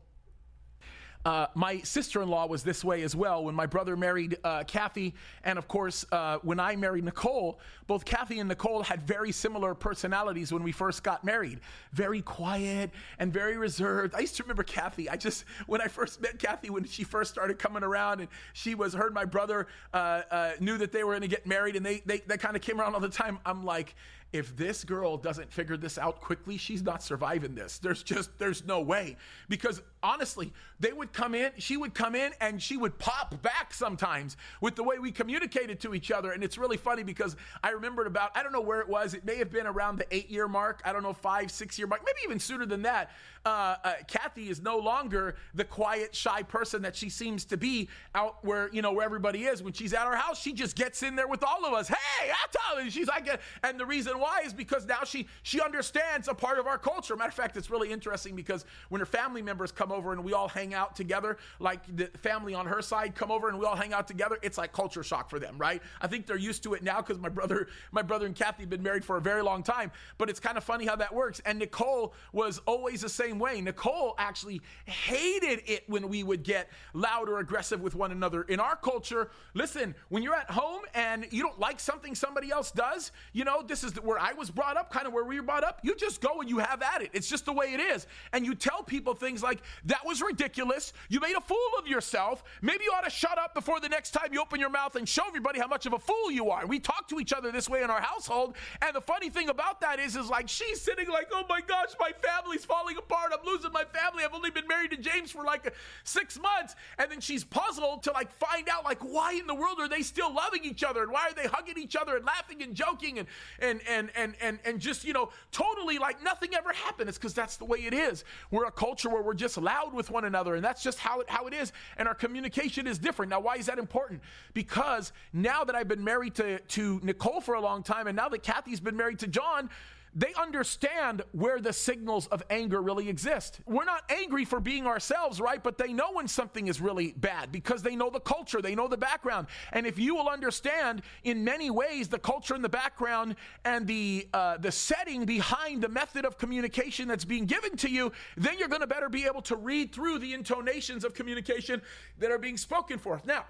uh, 1.26 1.48
my 1.54 1.80
sister 1.82 2.22
in 2.22 2.30
law 2.30 2.48
was 2.48 2.64
this 2.64 2.84
way 2.84 3.04
as 3.04 3.16
well. 3.16 3.44
When 3.44 3.54
my 3.54 3.66
brother 3.66 3.96
married 3.96 4.38
uh, 4.44 4.64
Kathy, 4.66 5.14
and 5.44 5.60
of 5.60 5.68
course, 5.68 6.06
uh, 6.12 6.40
when 6.42 6.60
I 6.60 6.76
married 6.76 7.04
Nicole, 7.04 7.60
both 7.88 8.06
Kathy 8.06 8.40
and 8.40 8.50
Nicole 8.50 8.82
had 8.84 9.04
very 9.04 9.32
similar 9.32 9.76
personalities 9.76 10.52
when 10.52 10.64
we 10.64 10.72
first 10.72 11.04
got 11.04 11.24
married. 11.24 11.60
Very 11.94 12.22
quiet 12.22 12.90
and 13.20 13.32
very 13.32 13.58
reserved. 13.58 14.16
I 14.16 14.20
used 14.20 14.36
to 14.38 14.44
remember 14.44 14.64
Kathy. 14.64 15.10
I 15.10 15.16
just, 15.16 15.46
when 15.68 15.82
I 15.82 15.88
first 15.88 16.22
met 16.22 16.40
Kathy, 16.40 16.70
when 16.70 16.86
she 16.86 17.04
first 17.04 17.32
started 17.32 17.60
coming 17.60 17.84
around, 17.84 18.22
and 18.22 18.30
she 18.54 18.74
was, 18.74 18.94
heard 18.94 19.14
my 19.14 19.26
brother 19.26 19.68
uh, 19.94 20.22
uh, 20.32 20.52
knew 20.60 20.78
that 20.78 20.92
they 20.92 21.04
were 21.04 21.12
going 21.12 21.22
to 21.22 21.28
get 21.28 21.46
married, 21.46 21.76
and 21.76 21.86
they, 21.86 22.02
they, 22.06 22.20
they 22.20 22.38
kind 22.38 22.56
of 22.56 22.62
came 22.62 22.80
around 22.80 22.96
all 22.96 23.00
the 23.00 23.10
time. 23.10 23.38
I'm 23.46 23.64
like, 23.64 23.96
if 24.34 24.56
this 24.56 24.84
girl 24.84 25.18
doesn't 25.18 25.52
figure 25.52 25.76
this 25.76 25.98
out 25.98 26.22
quickly, 26.22 26.58
she's 26.58 26.82
not 26.82 27.04
surviving 27.04 27.54
this. 27.54 27.80
There's 27.80 28.02
just, 28.02 28.38
there's 28.40 28.66
no 28.66 28.80
way. 28.80 29.18
Because 29.50 29.82
honestly, 30.04 30.54
they 30.80 30.92
would 30.92 31.14
come 31.14 31.36
in, 31.36 31.52
she 31.58 31.78
would 31.78 31.94
come 31.94 32.16
in 32.16 32.32
and 32.42 32.62
she 32.62 32.78
would 32.78 32.98
pop 32.98 33.42
back 33.42 33.74
sometimes 33.74 34.38
with 34.60 34.76
the 34.76 34.84
way 34.84 35.00
we 35.00 35.12
communicated 35.12 35.80
to 35.82 35.94
each 35.94 36.12
other. 36.12 36.32
And 36.32 36.44
it's 36.44 36.58
really 36.58 36.78
funny 36.78 37.04
because 37.04 37.36
I 37.64 37.72
remembered 37.72 38.08
about, 38.08 38.32
I 38.36 38.44
don't 38.44 38.52
know 38.52 38.62
where 38.62 38.82
it 38.82 38.90
was, 38.90 39.14
it 39.14 39.26
may 39.26 39.38
have 39.38 39.52
been 39.52 39.68
around 39.68 39.98
the 39.98 40.16
eight 40.16 40.30
year 40.30 40.48
mark, 40.48 40.82
I 40.86 40.94
don't 40.94 41.04
know, 41.04 41.14
five, 41.14 41.52
six 41.52 41.78
year 41.78 41.88
mark, 41.88 42.02
maybe 42.06 42.20
even 42.26 42.40
sooner 42.40 42.66
than 42.66 42.82
that. 42.84 43.12
Uh, 43.44 43.76
uh, 43.84 43.94
Kathy 44.08 44.50
is 44.50 44.62
no 44.62 44.78
longer 44.78 45.36
the 45.56 45.64
quiet, 45.64 46.16
shy 46.16 46.44
person 46.44 46.84
that 46.84 46.96
she 46.96 47.10
seems 47.10 47.44
to 47.46 47.58
be 47.58 47.90
out 48.14 48.44
where, 48.44 48.70
you 48.72 48.84
know, 48.84 48.94
where 48.94 49.06
everybody 49.06 49.46
is. 49.46 49.64
When 49.64 49.74
she's 49.74 49.94
at 49.94 50.06
our 50.06 50.16
house, 50.16 50.40
she 50.40 50.54
just 50.54 50.76
gets 50.76 51.02
in 51.02 51.16
there 51.16 51.28
with 51.28 51.44
all 51.44 51.66
of 51.66 51.74
us. 51.74 51.88
Hey, 51.88 52.30
I 52.30 52.46
tell 52.52 52.84
you, 52.84 52.92
she's 52.92 53.08
like, 53.08 53.28
and 53.64 53.80
the 53.80 53.86
reason 53.86 54.20
why 54.20 54.42
is 54.46 54.54
because 54.54 54.86
now 54.86 55.04
she 55.04 55.28
she 55.42 55.60
understands 55.60 56.28
a 56.28 56.34
part 56.34 56.60
of 56.60 56.68
our 56.68 56.78
culture. 56.78 57.16
Matter 57.16 57.30
of 57.30 57.34
fact, 57.34 57.58
it's 57.58 57.72
really 57.72 57.92
interesting 57.92 58.36
because 58.36 58.66
when 58.90 59.00
her 59.00 59.06
family 59.06 59.42
members 59.42 59.72
come 59.72 59.91
over 59.92 60.12
and 60.12 60.24
we 60.24 60.34
all 60.34 60.48
hang 60.48 60.74
out 60.74 60.96
together, 60.96 61.38
like 61.60 61.82
the 61.96 62.06
family 62.18 62.54
on 62.54 62.66
her 62.66 62.82
side 62.82 63.16
come 63.16 63.32
over 63.32 63.50
and 63.50 63.60
we 63.60 63.66
all 63.66 63.76
hang 63.76 63.94
out 63.94 64.08
together, 64.08 64.38
it's 64.42 64.58
like 64.58 64.74
culture 64.74 65.04
shock 65.04 65.30
for 65.30 65.40
them, 65.40 65.58
right? 65.58 65.82
I 66.02 66.08
think 66.08 66.26
they're 66.26 66.38
used 66.38 66.64
to 66.64 66.74
it 66.74 66.84
now 66.84 67.02
because 67.02 67.20
my 67.20 67.30
brother, 67.30 67.68
my 67.92 68.02
brother 68.02 68.26
and 68.26 68.36
Kathy 68.36 68.64
have 68.64 68.70
been 68.70 68.84
married 68.84 69.06
for 69.06 69.18
a 69.18 69.22
very 69.22 69.42
long 69.42 69.64
time. 69.64 69.92
But 70.18 70.30
it's 70.30 70.40
kind 70.40 70.58
of 70.58 70.64
funny 70.64 70.86
how 70.86 70.96
that 70.96 71.14
works. 71.14 71.42
And 71.46 71.60
Nicole 71.60 72.14
was 72.34 72.60
always 72.66 73.02
the 73.02 73.10
same 73.10 73.40
way. 73.40 73.62
Nicole 73.62 74.16
actually 74.18 74.62
hated 74.86 75.62
it 75.66 75.84
when 75.88 76.10
we 76.10 76.24
would 76.24 76.44
get 76.44 76.70
loud 76.94 77.30
or 77.30 77.40
aggressive 77.40 77.82
with 77.82 77.96
one 77.96 78.12
another. 78.12 78.44
In 78.44 78.60
our 78.60 78.76
culture, 78.76 79.30
listen, 79.54 79.96
when 80.10 80.24
you're 80.24 80.36
at 80.36 80.50
home 80.50 80.82
and 80.94 81.28
you 81.32 81.44
don't 81.44 81.60
like 81.60 81.80
something 81.80 82.16
somebody 82.16 82.52
else 82.52 82.72
does, 82.72 83.12
you 83.34 83.44
know, 83.44 83.62
this 83.62 83.84
is 83.84 83.94
where 84.02 84.20
I 84.20 84.34
was 84.34 84.50
brought 84.50 84.78
up, 84.78 84.92
kind 84.92 85.08
of 85.08 85.14
where 85.14 85.24
we 85.24 85.40
were 85.40 85.46
brought 85.46 85.64
up. 85.64 85.80
You 85.84 85.96
just 85.96 86.22
go 86.22 86.42
and 86.42 86.50
you 86.50 86.60
have 86.60 86.82
at 86.82 87.02
it. 87.02 87.10
It's 87.14 87.30
just 87.30 87.46
the 87.46 87.54
way 87.54 87.74
it 87.74 87.80
is. 87.80 88.08
And 88.34 88.46
you 88.46 88.56
tell 88.56 88.84
people 88.84 89.14
things 89.14 89.44
like, 89.44 89.62
that 89.86 90.06
was 90.06 90.22
ridiculous. 90.22 90.94
You 91.10 91.20
made 91.20 91.36
a 91.36 91.42
fool 91.42 91.58
of 91.80 91.88
yourself. 91.88 92.44
Maybe 92.62 92.84
you 92.84 92.92
ought 92.92 93.04
to 93.04 93.10
shut 93.10 93.38
up 93.38 93.54
before 93.54 93.80
the 93.80 93.90
next 93.90 94.12
time 94.12 94.30
you 94.32 94.42
open 94.42 94.60
your 94.60 94.70
mouth 94.70 94.96
and 94.96 95.08
show 95.08 95.24
everybody 95.28 95.60
how 95.60 95.68
much 95.68 95.86
of 95.86 95.94
a 95.94 96.00
fool 96.00 96.32
you 96.32 96.50
are. 96.50 96.66
We 96.66 96.80
talk 96.80 97.08
to 97.10 97.20
each 97.20 97.34
other 97.34 97.52
this 97.52 97.70
way 97.70 97.84
in 97.84 97.90
our 97.90 98.02
household. 98.02 98.56
And 98.82 98.96
the 98.96 99.02
funny 99.02 99.30
thing 99.30 99.50
about 99.50 99.82
that 99.82 100.00
is, 100.00 100.16
is 100.16 100.30
like 100.30 100.48
she's 100.50 100.82
sitting 100.82 101.10
like, 101.10 101.28
oh 101.32 101.44
my 101.50 101.62
gosh, 101.62 101.92
my 102.00 102.12
family's 102.22 102.66
falling 102.66 102.98
apart. 102.98 103.32
I'm 103.34 103.46
losing 103.46 103.72
my 103.72 103.84
family. 103.86 104.24
I've 104.24 104.34
only 104.34 104.52
been 104.52 104.68
married 104.68 104.92
to 104.92 104.98
James 104.98 105.32
for 105.32 105.44
like 105.44 105.74
six 106.04 106.40
months. 106.40 106.76
And 106.98 107.12
then 107.12 107.20
she's 107.20 107.44
puzzled 107.44 108.04
to 108.04 108.12
like 108.12 108.32
find 108.34 108.70
out 108.70 108.86
like 108.86 109.00
why 109.02 109.34
in 109.34 109.48
the 109.48 109.56
world 109.56 109.78
are 109.80 109.90
they 109.90 110.02
still 110.02 110.34
loving 110.34 110.64
each 110.64 110.84
other 110.84 111.04
and 111.04 111.12
why 111.12 111.30
are 111.30 111.34
they 111.34 111.48
hugging 111.48 111.78
each 111.78 111.96
other 111.96 112.16
and 112.16 112.26
laughing 112.26 112.62
and 112.62 112.76
joking 112.76 113.20
and 113.20 113.28
and 113.60 113.82
and 113.88 114.10
and 114.16 114.36
and 114.42 114.60
and 114.66 114.80
just 114.80 115.04
you 115.04 115.14
know 115.14 115.30
totally 115.52 115.98
like 115.98 116.24
nothing 116.24 116.54
ever 116.54 116.74
happened. 116.74 117.10
It's 117.10 117.18
because 117.18 117.34
that's 117.34 117.58
the 117.58 117.66
way 117.66 117.80
it 117.80 117.94
is. 117.94 118.24
We're 118.52 118.66
a 118.66 118.72
culture 118.72 119.10
where 119.10 119.22
we're 119.22 119.34
just 119.34 119.58
loud 119.72 119.94
with 119.94 120.10
one 120.10 120.26
another, 120.26 120.56
and 120.56 120.64
that's 120.64 120.84
just 120.84 121.00
how 121.00 121.22
it 121.22 121.30
how 121.30 121.48
it 121.48 121.54
is. 121.54 121.72
And 121.98 122.08
our 122.08 122.16
communication 122.16 122.88
is 122.88 122.98
different. 122.98 123.30
Now, 123.30 123.40
why 123.40 123.56
is 123.56 123.66
that 123.68 123.80
important? 123.80 124.22
Because 124.54 125.14
now 125.34 125.64
that 125.64 125.76
I've 125.76 125.88
been 125.88 126.04
married 126.04 126.36
to 126.36 126.60
to 126.60 127.00
Nicole 127.04 127.42
for 127.42 127.56
a 127.56 127.62
long 127.62 127.84
time, 127.84 128.08
and 128.08 128.16
now 128.16 128.30
that 128.30 128.44
Kathy's 128.44 128.80
been 128.80 128.98
married 128.98 129.20
to 129.20 129.28
John 129.28 129.70
they 130.14 130.34
understand 130.34 131.22
where 131.32 131.60
the 131.60 131.72
signals 131.72 132.28
of 132.28 132.44
anger 132.50 132.82
really 132.82 133.08
exist. 133.08 133.62
We're 133.66 133.86
not 133.86 134.04
angry 134.10 134.44
for 134.44 134.60
being 134.60 134.86
ourselves, 134.86 135.40
right? 135.40 135.64
But 135.64 135.78
they 135.78 135.94
know 135.94 136.12
when 136.12 136.28
something 136.28 136.68
is 136.68 136.82
really 136.82 137.14
bad 137.14 137.52
because 137.52 137.82
they 137.82 137.96
know 137.96 138.10
the 138.10 138.20
culture, 138.20 138.62
they 138.62 138.76
know 138.76 138.90
the 138.90 138.98
background. 138.98 139.48
And 139.72 139.88
if 139.88 139.98
you 139.98 140.16
will 140.16 140.28
understand 140.28 141.04
in 141.24 141.46
many 141.46 141.70
ways 141.70 142.10
the 142.10 142.20
culture 142.20 142.54
and 142.54 142.64
the 142.64 142.70
background 142.70 143.36
and 143.64 143.88
the 143.88 144.28
uh, 144.34 144.58
the 144.58 144.72
setting 144.72 145.26
behind 145.26 145.82
the 145.82 145.90
method 145.90 146.26
of 146.26 146.38
communication 146.38 147.08
that's 147.08 147.26
being 147.26 147.46
given 147.46 147.78
to 147.78 147.90
you, 147.90 148.12
then 148.36 148.60
you're 148.60 148.68
going 148.68 148.82
to 148.82 148.88
better 148.88 149.08
be 149.08 149.26
able 149.26 149.42
to 149.44 149.56
read 149.56 149.94
through 149.94 150.20
the 150.20 150.34
intonations 150.34 151.06
of 151.06 151.14
communication 151.14 151.82
that 152.20 152.32
are 152.32 152.38
being 152.38 152.58
spoken 152.58 152.98
forth. 152.98 153.26
Now, 153.26 153.46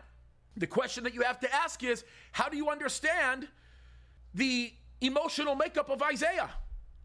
the 0.56 0.67
question 0.67 1.04
that 1.06 1.15
you 1.15 1.21
have 1.21 1.39
to 1.39 1.54
ask 1.54 1.84
is, 1.84 2.04
how 2.32 2.50
do 2.50 2.58
you 2.58 2.69
understand 2.69 3.47
the 4.34 4.74
emotional 5.01 5.55
makeup 5.55 5.89
of 5.89 6.01
Isaiah. 6.01 6.49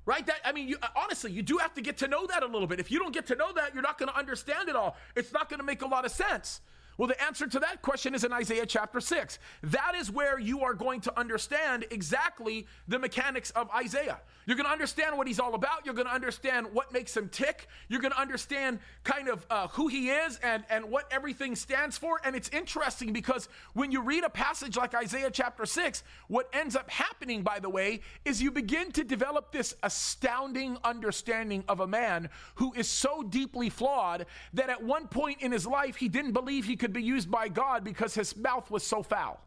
Right? 0.04 0.24
That 0.24 0.36
I 0.44 0.52
mean, 0.52 0.68
you, 0.68 0.76
uh, 0.80 0.86
honestly, 0.94 1.32
you 1.32 1.42
do 1.42 1.58
have 1.58 1.74
to 1.74 1.80
get 1.80 1.96
to 1.98 2.08
know 2.08 2.26
that 2.28 2.44
a 2.44 2.46
little 2.46 2.68
bit. 2.68 2.78
If 2.78 2.92
you 2.92 3.00
don't 3.00 3.12
get 3.12 3.26
to 3.26 3.34
know 3.34 3.52
that, 3.54 3.74
you're 3.74 3.82
not 3.82 3.98
going 3.98 4.08
to 4.08 4.16
understand 4.16 4.68
it 4.68 4.76
all. 4.76 4.96
It's 5.16 5.32
not 5.32 5.48
going 5.48 5.58
to 5.58 5.66
make 5.66 5.82
a 5.82 5.86
lot 5.86 6.04
of 6.04 6.12
sense. 6.12 6.60
Well, 6.98 7.08
the 7.08 7.22
answer 7.22 7.46
to 7.46 7.58
that 7.60 7.82
question 7.82 8.14
is 8.14 8.24
in 8.24 8.32
Isaiah 8.32 8.64
chapter 8.64 9.00
6. 9.00 9.38
That 9.64 9.94
is 9.94 10.10
where 10.10 10.38
you 10.38 10.62
are 10.62 10.74
going 10.74 11.00
to 11.02 11.18
understand 11.18 11.84
exactly 11.90 12.66
the 12.88 12.98
mechanics 12.98 13.50
of 13.50 13.70
Isaiah. 13.70 14.20
You're 14.46 14.56
going 14.56 14.66
to 14.66 14.72
understand 14.72 15.18
what 15.18 15.26
he's 15.26 15.40
all 15.40 15.54
about. 15.54 15.84
You're 15.84 15.94
going 15.94 16.06
to 16.06 16.14
understand 16.14 16.68
what 16.72 16.92
makes 16.92 17.16
him 17.16 17.28
tick. 17.28 17.68
You're 17.88 18.00
going 18.00 18.12
to 18.12 18.20
understand 18.20 18.78
kind 19.02 19.28
of 19.28 19.44
uh, 19.50 19.66
who 19.68 19.88
he 19.88 20.10
is 20.10 20.38
and, 20.42 20.64
and 20.70 20.88
what 20.88 21.06
everything 21.10 21.56
stands 21.56 21.98
for. 21.98 22.20
And 22.24 22.36
it's 22.36 22.48
interesting 22.50 23.12
because 23.12 23.48
when 23.74 23.90
you 23.90 24.02
read 24.02 24.22
a 24.22 24.30
passage 24.30 24.76
like 24.76 24.94
Isaiah 24.94 25.30
chapter 25.32 25.66
6, 25.66 26.04
what 26.28 26.48
ends 26.52 26.76
up 26.76 26.88
happening, 26.88 27.42
by 27.42 27.58
the 27.58 27.68
way, 27.68 28.00
is 28.24 28.40
you 28.40 28.52
begin 28.52 28.92
to 28.92 29.02
develop 29.02 29.50
this 29.50 29.74
astounding 29.82 30.78
understanding 30.84 31.64
of 31.68 31.80
a 31.80 31.86
man 31.86 32.30
who 32.54 32.72
is 32.74 32.88
so 32.88 33.24
deeply 33.24 33.68
flawed 33.68 34.26
that 34.54 34.70
at 34.70 34.82
one 34.82 35.08
point 35.08 35.42
in 35.42 35.50
his 35.50 35.66
life, 35.66 35.96
he 35.96 36.08
didn't 36.08 36.32
believe 36.32 36.64
he 36.64 36.76
could 36.76 36.85
could 36.86 36.92
be 36.92 37.02
used 37.02 37.28
by 37.28 37.48
God 37.48 37.82
because 37.82 38.14
his 38.14 38.36
mouth 38.36 38.70
was 38.70 38.84
so 38.84 39.02
foul. 39.02 39.40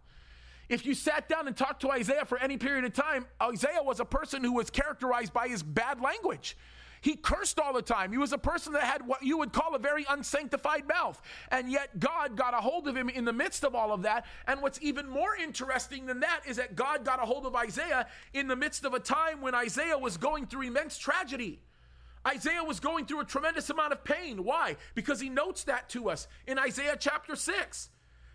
If 0.67 0.86
you 0.86 0.93
sat 0.93 1.30
down 1.30 1.47
and 1.47 1.56
talked 1.56 1.80
to 1.84 1.89
Isaiah 1.89 2.25
for 2.25 2.38
any 2.38 2.58
period 2.58 2.84
of 2.84 2.91
time, 2.91 3.28
Isaiah 3.41 3.82
was 3.82 4.02
a 4.02 4.06
person 4.06 4.43
who 4.43 4.52
was 4.52 4.69
characterized 4.69 5.32
by 5.32 5.47
his 5.47 5.63
bad 5.63 6.02
language. 6.02 6.58
He 6.99 7.15
cursed 7.15 7.58
all 7.58 7.71
the 7.71 7.82
time. 7.82 8.12
He 8.12 8.17
was 8.17 8.34
a 8.34 8.38
person 8.38 8.73
that 8.73 8.84
had 8.84 9.08
what 9.08 9.23
you 9.23 9.38
would 9.38 9.54
call 9.54 9.73
a 9.73 9.80
very 9.80 10.06
unsanctified 10.10 10.86
mouth. 10.86 11.21
And 11.49 11.71
yet 11.71 11.97
God 11.97 12.36
got 12.36 12.54
a 12.54 12.58
hold 12.58 12.89
of 12.89 12.97
him 12.97 13.08
in 13.08 13.23
the 13.23 13.32
midst 13.32 13.63
of 13.63 13.73
all 13.73 13.93
of 13.93 14.02
that. 14.02 14.25
And 14.45 14.62
what's 14.62 14.80
even 14.82 15.08
more 15.08 15.34
interesting 15.38 16.08
than 16.08 16.19
that 16.19 16.41
is 16.45 16.58
that 16.58 16.75
God 16.75 17.06
got 17.06 17.23
a 17.23 17.25
hold 17.25 17.45
of 17.45 17.56
Isaiah 17.56 18.06
in 18.34 18.49
the 18.49 18.56
midst 18.58 18.84
of 18.84 18.93
a 18.93 18.99
time 18.99 19.39
when 19.39 19.56
Isaiah 19.56 19.97
was 19.97 20.17
going 20.17 20.45
through 20.45 20.63
immense 20.63 20.97
tragedy. 20.97 21.62
Isaiah 22.27 22.63
was 22.63 22.79
going 22.79 23.05
through 23.05 23.21
a 23.21 23.25
tremendous 23.25 23.69
amount 23.69 23.93
of 23.93 24.03
pain. 24.03 24.43
Why? 24.43 24.75
Because 24.93 25.19
he 25.19 25.29
notes 25.29 25.63
that 25.65 25.89
to 25.89 26.10
us 26.10 26.27
in 26.45 26.60
Isaiah 26.60 26.97
chapter 26.99 27.36
6. 27.36 27.89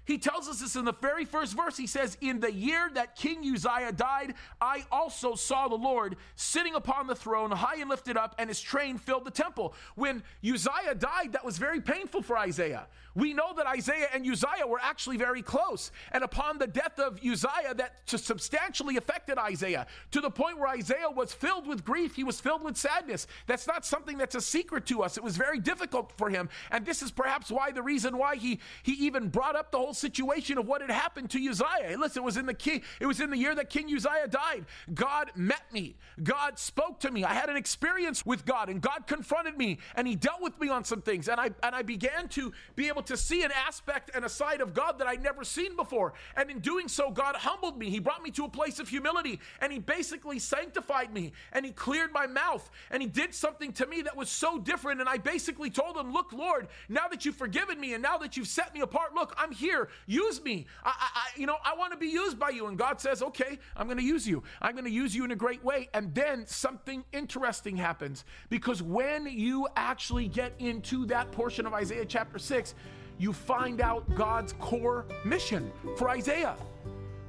He 0.04 0.18
tells 0.18 0.48
us 0.48 0.60
this 0.60 0.76
in 0.76 0.84
the 0.84 0.92
very 0.92 1.24
first 1.24 1.56
verse. 1.56 1.76
He 1.76 1.86
says, 1.86 2.16
In 2.20 2.40
the 2.40 2.52
year 2.52 2.90
that 2.94 3.16
King 3.16 3.38
Uzziah 3.40 3.92
died, 3.92 4.34
I 4.60 4.84
also 4.92 5.34
saw 5.34 5.68
the 5.68 5.76
Lord 5.76 6.16
sitting 6.36 6.74
upon 6.74 7.06
the 7.06 7.14
throne, 7.14 7.50
high 7.50 7.76
and 7.76 7.88
lifted 7.88 8.16
up, 8.16 8.34
and 8.38 8.48
his 8.48 8.60
train 8.60 8.98
filled 8.98 9.24
the 9.24 9.30
temple. 9.30 9.74
When 9.94 10.22
Uzziah 10.44 10.94
died, 10.96 11.32
that 11.32 11.44
was 11.44 11.58
very 11.58 11.80
painful 11.80 12.22
for 12.22 12.36
Isaiah. 12.36 12.86
We 13.14 13.32
know 13.32 13.54
that 13.56 13.66
Isaiah 13.66 14.08
and 14.12 14.28
Uzziah 14.28 14.66
were 14.66 14.80
actually 14.82 15.16
very 15.16 15.40
close. 15.40 15.92
And 16.10 16.24
upon 16.24 16.58
the 16.58 16.66
death 16.66 16.98
of 16.98 17.20
Uzziah, 17.24 17.74
that 17.76 18.00
substantially 18.06 18.96
affected 18.96 19.38
Isaiah 19.38 19.86
to 20.10 20.20
the 20.20 20.30
point 20.30 20.58
where 20.58 20.68
Isaiah 20.68 21.10
was 21.10 21.32
filled 21.32 21.66
with 21.66 21.84
grief. 21.84 22.16
He 22.16 22.24
was 22.24 22.40
filled 22.40 22.64
with 22.64 22.76
sadness. 22.76 23.26
That's 23.46 23.66
not 23.66 23.86
something 23.86 24.18
that's 24.18 24.34
a 24.34 24.40
secret 24.40 24.86
to 24.86 25.02
us. 25.02 25.16
It 25.16 25.22
was 25.22 25.36
very 25.36 25.60
difficult 25.60 26.12
for 26.16 26.28
him. 26.28 26.48
And 26.72 26.84
this 26.84 27.02
is 27.02 27.12
perhaps 27.12 27.50
why 27.50 27.70
the 27.70 27.82
reason 27.82 28.18
why 28.18 28.36
he, 28.36 28.58
he 28.82 28.92
even 29.06 29.28
brought 29.28 29.54
up 29.54 29.70
the 29.70 29.78
whole 29.78 29.93
situation 29.94 30.58
of 30.58 30.66
what 30.66 30.80
had 30.80 30.90
happened 30.90 31.30
to 31.30 31.48
Uzziah. 31.48 31.96
Listen, 31.98 32.22
it 32.22 32.24
was 32.24 32.36
in 32.36 32.46
the 32.46 32.54
king, 32.54 32.82
it 33.00 33.06
was 33.06 33.20
in 33.20 33.30
the 33.30 33.38
year 33.38 33.54
that 33.54 33.70
King 33.70 33.86
Uzziah 33.94 34.28
died. 34.28 34.66
God 34.92 35.30
met 35.34 35.72
me. 35.72 35.96
God 36.22 36.58
spoke 36.58 37.00
to 37.00 37.10
me. 37.10 37.24
I 37.24 37.34
had 37.34 37.48
an 37.48 37.56
experience 37.56 38.24
with 38.24 38.44
God 38.44 38.68
and 38.68 38.80
God 38.80 39.06
confronted 39.06 39.56
me 39.56 39.78
and 39.96 40.06
he 40.06 40.14
dealt 40.14 40.40
with 40.40 40.58
me 40.60 40.68
on 40.68 40.84
some 40.84 41.02
things. 41.02 41.28
And 41.28 41.40
I 41.40 41.50
and 41.62 41.74
I 41.74 41.82
began 41.82 42.28
to 42.30 42.52
be 42.76 42.88
able 42.88 43.02
to 43.02 43.16
see 43.16 43.42
an 43.42 43.52
aspect 43.52 44.10
and 44.14 44.24
a 44.24 44.28
side 44.28 44.60
of 44.60 44.74
God 44.74 44.98
that 44.98 45.06
I'd 45.06 45.22
never 45.22 45.44
seen 45.44 45.76
before. 45.76 46.14
And 46.36 46.50
in 46.50 46.60
doing 46.60 46.88
so, 46.88 47.10
God 47.10 47.36
humbled 47.36 47.78
me. 47.78 47.90
He 47.90 47.98
brought 47.98 48.22
me 48.22 48.30
to 48.32 48.44
a 48.44 48.48
place 48.48 48.78
of 48.78 48.88
humility 48.88 49.40
and 49.60 49.72
He 49.72 49.78
basically 49.78 50.38
sanctified 50.38 51.12
me 51.12 51.32
and 51.52 51.64
He 51.64 51.72
cleared 51.72 52.12
my 52.12 52.26
mouth 52.26 52.70
and 52.90 53.02
He 53.02 53.08
did 53.08 53.34
something 53.34 53.72
to 53.74 53.86
me 53.86 54.02
that 54.02 54.16
was 54.16 54.30
so 54.30 54.58
different. 54.58 55.00
And 55.00 55.08
I 55.08 55.18
basically 55.18 55.70
told 55.70 55.96
Him, 55.96 56.12
Look, 56.12 56.32
Lord, 56.32 56.68
now 56.88 57.08
that 57.08 57.24
you've 57.24 57.36
forgiven 57.36 57.80
me 57.80 57.94
and 57.94 58.02
now 58.02 58.18
that 58.18 58.36
you've 58.36 58.48
set 58.48 58.74
me 58.74 58.80
apart, 58.80 59.14
look, 59.14 59.34
I'm 59.36 59.52
here. 59.52 59.83
Use 60.06 60.42
me. 60.42 60.66
I, 60.84 60.92
I 60.98 61.38
you 61.38 61.46
know, 61.46 61.56
I 61.64 61.74
want 61.74 61.92
to 61.92 61.98
be 61.98 62.08
used 62.08 62.38
by 62.38 62.50
you. 62.50 62.66
And 62.66 62.78
God 62.78 63.00
says, 63.00 63.22
Okay, 63.22 63.58
I'm 63.76 63.86
going 63.86 63.98
to 63.98 64.04
use 64.04 64.26
you. 64.26 64.42
I'm 64.60 64.72
going 64.72 64.84
to 64.84 64.90
use 64.90 65.14
you 65.14 65.24
in 65.24 65.30
a 65.30 65.36
great 65.36 65.64
way. 65.64 65.88
And 65.94 66.14
then 66.14 66.46
something 66.46 67.04
interesting 67.12 67.76
happens 67.76 68.24
because 68.48 68.82
when 68.82 69.26
you 69.26 69.66
actually 69.76 70.28
get 70.28 70.52
into 70.58 71.06
that 71.06 71.30
portion 71.32 71.66
of 71.66 71.74
Isaiah 71.74 72.04
chapter 72.04 72.38
6, 72.38 72.74
you 73.18 73.32
find 73.32 73.80
out 73.80 74.12
God's 74.14 74.54
core 74.54 75.06
mission 75.24 75.70
for 75.96 76.08
Isaiah. 76.08 76.56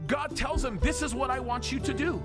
God 0.08 0.36
tells 0.36 0.64
him, 0.64 0.80
This 0.80 1.02
is 1.02 1.16
what 1.16 1.30
I 1.30 1.40
want 1.40 1.72
you 1.72 1.80
to 1.80 1.94
do. 1.94 2.22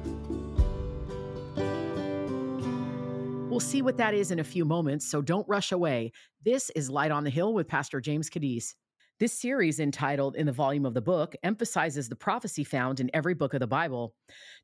We'll 3.50 3.58
see 3.58 3.82
what 3.82 3.96
that 3.96 4.14
is 4.14 4.30
in 4.30 4.38
a 4.38 4.44
few 4.44 4.64
moments, 4.64 5.06
so 5.06 5.20
don't 5.20 5.46
rush 5.48 5.72
away. 5.72 6.12
This 6.44 6.70
is 6.70 6.88
Light 6.88 7.10
on 7.10 7.24
the 7.24 7.30
Hill 7.30 7.52
with 7.52 7.66
Pastor 7.66 8.00
James 8.00 8.30
Kaddis. 8.30 8.74
This 9.20 9.34
series, 9.34 9.80
entitled 9.80 10.34
In 10.34 10.46
the 10.46 10.52
Volume 10.52 10.86
of 10.86 10.94
the 10.94 11.02
Book, 11.02 11.36
emphasizes 11.42 12.08
the 12.08 12.16
prophecy 12.16 12.64
found 12.64 13.00
in 13.00 13.10
every 13.12 13.34
book 13.34 13.52
of 13.52 13.60
the 13.60 13.66
Bible. 13.66 14.14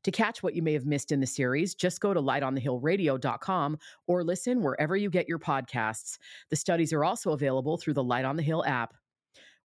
To 0.01 0.09
catch 0.09 0.41
what 0.41 0.55
you 0.55 0.63
may 0.63 0.73
have 0.73 0.87
missed 0.87 1.11
in 1.11 1.19
the 1.19 1.27
series, 1.27 1.75
just 1.75 2.01
go 2.01 2.11
to 2.11 2.19
lightonthehillradio.com 2.19 3.77
or 4.07 4.23
listen 4.23 4.63
wherever 4.63 4.97
you 4.97 5.11
get 5.11 5.29
your 5.29 5.37
podcasts. 5.37 6.17
The 6.49 6.55
studies 6.55 6.91
are 6.91 7.03
also 7.03 7.33
available 7.33 7.77
through 7.77 7.93
the 7.93 8.03
Light 8.03 8.25
on 8.25 8.35
the 8.35 8.41
Hill 8.41 8.65
app. 8.65 8.95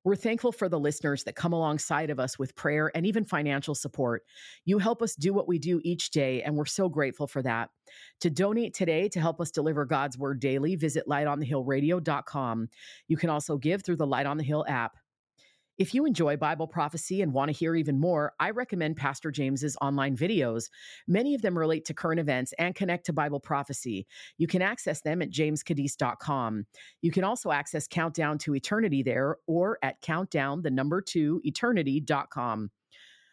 We're 0.04 0.16
thankful 0.16 0.50
for 0.50 0.68
the 0.68 0.80
listeners 0.80 1.24
that 1.24 1.36
come 1.36 1.52
alongside 1.52 2.10
of 2.10 2.18
us 2.18 2.38
with 2.38 2.56
prayer 2.56 2.90
and 2.94 3.06
even 3.06 3.24
financial 3.24 3.74
support. 3.74 4.24
You 4.64 4.78
help 4.78 5.00
us 5.00 5.14
do 5.14 5.32
what 5.32 5.46
we 5.46 5.58
do 5.58 5.80
each 5.84 6.10
day, 6.10 6.42
and 6.42 6.56
we're 6.56 6.64
so 6.66 6.88
grateful 6.88 7.26
for 7.26 7.42
that. 7.42 7.70
To 8.20 8.30
donate 8.30 8.74
today 8.74 9.08
to 9.10 9.20
help 9.20 9.40
us 9.40 9.50
deliver 9.50 9.84
God's 9.84 10.18
word 10.18 10.40
daily, 10.40 10.74
visit 10.74 11.04
lightonthehillradio.com. 11.08 12.68
You 13.06 13.16
can 13.16 13.30
also 13.30 13.56
give 13.56 13.82
through 13.82 13.96
the 13.96 14.06
Light 14.06 14.26
on 14.26 14.38
the 14.38 14.44
Hill 14.44 14.64
app. 14.68 14.96
If 15.82 15.94
you 15.94 16.06
enjoy 16.06 16.36
Bible 16.36 16.68
prophecy 16.68 17.22
and 17.22 17.32
want 17.32 17.48
to 17.48 17.52
hear 17.52 17.74
even 17.74 17.98
more, 17.98 18.34
I 18.38 18.50
recommend 18.50 18.96
Pastor 18.96 19.32
James's 19.32 19.76
online 19.82 20.16
videos. 20.16 20.70
Many 21.08 21.34
of 21.34 21.42
them 21.42 21.58
relate 21.58 21.84
to 21.86 21.92
current 21.92 22.20
events 22.20 22.54
and 22.56 22.76
connect 22.76 23.06
to 23.06 23.12
Bible 23.12 23.40
prophecy. 23.40 24.06
You 24.38 24.46
can 24.46 24.62
access 24.62 25.00
them 25.00 25.20
at 25.22 25.32
jameskaddis.com. 25.32 26.66
You 27.00 27.10
can 27.10 27.24
also 27.24 27.50
access 27.50 27.88
Countdown 27.88 28.38
to 28.38 28.54
Eternity 28.54 29.02
there 29.02 29.38
or 29.48 29.80
at 29.82 30.00
countdown 30.02 30.62
the 30.62 30.70
number 30.70 31.00
2 31.00 31.40
eternity.com. 31.42 32.70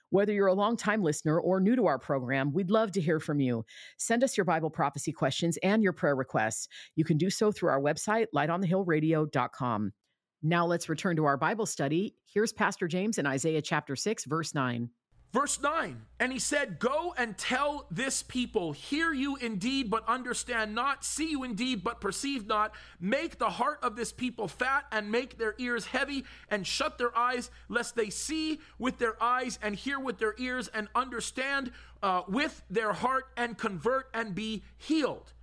Whether 0.09 0.33
you're 0.33 0.47
a 0.47 0.53
longtime 0.53 1.03
listener 1.03 1.39
or 1.39 1.59
new 1.59 1.75
to 1.75 1.85
our 1.85 1.99
program, 1.99 2.51
we'd 2.51 2.71
love 2.71 2.91
to 2.93 3.01
hear 3.01 3.19
from 3.19 3.39
you. 3.39 3.63
Send 3.99 4.23
us 4.23 4.35
your 4.35 4.45
Bible 4.45 4.71
prophecy 4.71 5.11
questions 5.11 5.57
and 5.61 5.83
your 5.83 5.93
prayer 5.93 6.15
requests. 6.15 6.67
You 6.95 7.05
can 7.05 7.19
do 7.19 7.29
so 7.29 7.51
through 7.51 7.69
our 7.69 7.79
website, 7.79 8.25
lightonthehillradio.com. 8.33 9.93
Now 10.41 10.65
let's 10.65 10.87
return 10.87 11.17
to 11.17 11.25
our 11.25 11.37
Bible 11.37 11.65
study. 11.65 12.15
Here's 12.25 12.53
Pastor 12.53 12.87
James 12.87 13.17
in 13.17 13.25
Isaiah 13.25 13.61
chapter 13.61 13.95
6, 13.95 14.23
verse 14.25 14.55
9. 14.55 14.89
Verse 15.31 15.61
9, 15.61 16.01
and 16.19 16.33
he 16.33 16.39
said, 16.39 16.79
Go 16.79 17.13
and 17.15 17.37
tell 17.37 17.85
this 17.91 18.23
people, 18.23 18.71
hear 18.71 19.13
you 19.13 19.35
indeed, 19.35 19.91
but 19.91 20.07
understand 20.09 20.73
not, 20.73 21.05
see 21.05 21.29
you 21.29 21.43
indeed, 21.43 21.83
but 21.83 22.01
perceive 22.01 22.47
not. 22.47 22.73
Make 22.99 23.37
the 23.37 23.51
heart 23.51 23.77
of 23.83 23.95
this 23.95 24.11
people 24.11 24.47
fat, 24.47 24.85
and 24.91 25.11
make 25.11 25.37
their 25.37 25.53
ears 25.59 25.85
heavy, 25.85 26.25
and 26.49 26.65
shut 26.65 26.97
their 26.97 27.15
eyes, 27.15 27.51
lest 27.67 27.95
they 27.95 28.09
see 28.09 28.59
with 28.79 28.97
their 28.97 29.21
eyes, 29.21 29.59
and 29.61 29.75
hear 29.75 29.99
with 29.99 30.17
their 30.17 30.33
ears, 30.39 30.67
and 30.69 30.87
understand 30.95 31.73
uh, 32.01 32.23
with 32.27 32.63
their 32.67 32.93
heart, 32.93 33.25
and 33.37 33.55
convert, 33.55 34.09
and 34.15 34.33
be 34.33 34.63
healed. 34.77 35.33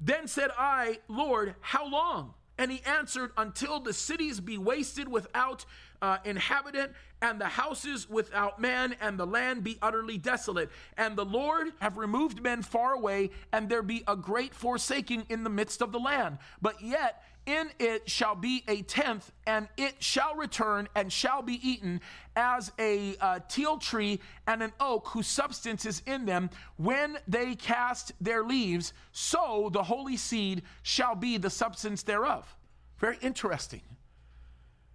Then 0.00 0.28
said 0.28 0.50
I, 0.56 1.00
Lord, 1.08 1.56
how 1.60 1.86
long? 1.86 2.32
And 2.60 2.70
he 2.70 2.82
answered, 2.84 3.32
Until 3.38 3.80
the 3.80 3.94
cities 3.94 4.38
be 4.38 4.58
wasted 4.58 5.08
without 5.08 5.64
uh, 6.02 6.18
inhabitant, 6.26 6.92
and 7.22 7.40
the 7.40 7.46
houses 7.46 8.08
without 8.08 8.60
man, 8.60 8.94
and 9.00 9.18
the 9.18 9.26
land 9.26 9.64
be 9.64 9.78
utterly 9.80 10.18
desolate. 10.18 10.70
And 10.98 11.16
the 11.16 11.24
Lord 11.24 11.68
have 11.80 11.96
removed 11.96 12.42
men 12.42 12.60
far 12.60 12.92
away, 12.92 13.30
and 13.50 13.70
there 13.70 13.80
be 13.80 14.04
a 14.06 14.14
great 14.14 14.54
forsaking 14.54 15.24
in 15.30 15.42
the 15.42 15.48
midst 15.48 15.80
of 15.80 15.90
the 15.90 15.98
land. 15.98 16.36
But 16.60 16.82
yet, 16.82 17.22
in 17.50 17.70
it 17.78 18.08
shall 18.08 18.34
be 18.34 18.64
a 18.68 18.82
tenth, 18.82 19.32
and 19.46 19.68
it 19.76 20.02
shall 20.02 20.34
return 20.34 20.88
and 20.94 21.12
shall 21.12 21.42
be 21.42 21.60
eaten 21.68 22.00
as 22.36 22.72
a 22.78 23.16
uh, 23.20 23.40
teil 23.48 23.78
tree 23.78 24.20
and 24.46 24.62
an 24.62 24.72
oak 24.80 25.08
whose 25.08 25.26
substance 25.26 25.84
is 25.84 26.02
in 26.06 26.24
them 26.26 26.50
when 26.76 27.18
they 27.26 27.54
cast 27.54 28.12
their 28.20 28.42
leaves. 28.42 28.92
So 29.12 29.70
the 29.72 29.82
holy 29.82 30.16
seed 30.16 30.62
shall 30.82 31.14
be 31.14 31.36
the 31.38 31.50
substance 31.50 32.02
thereof. 32.02 32.56
Very 32.98 33.18
interesting. 33.20 33.82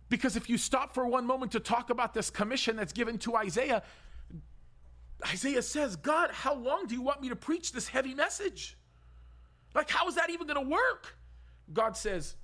Because 0.10 0.36
if 0.36 0.50
you 0.50 0.58
stop 0.58 0.94
for 0.94 1.08
one 1.08 1.26
moment 1.26 1.52
to 1.54 1.60
talk 1.60 1.90
about 1.90 2.14
this 2.14 2.30
commission 2.30 2.76
that's 2.76 2.94
given 2.94 3.18
to 3.20 3.36
Isaiah, 3.36 3.84
Isaiah 5.28 5.62
says, 5.62 5.96
God, 5.96 6.32
how 6.32 6.54
long 6.54 6.86
do 6.88 6.96
you 6.96 7.02
want 7.02 7.22
me 7.22 7.30
to 7.30 7.36
preach 7.36 7.72
this 7.72 7.88
heavy 7.88 8.14
message? 8.14 8.78
Like, 9.74 9.90
how 9.90 10.08
is 10.08 10.16
that 10.16 10.30
even 10.30 10.48
going 10.48 10.64
to 10.64 10.70
work? 10.70 11.18
God 11.74 11.98
says, 11.98 12.36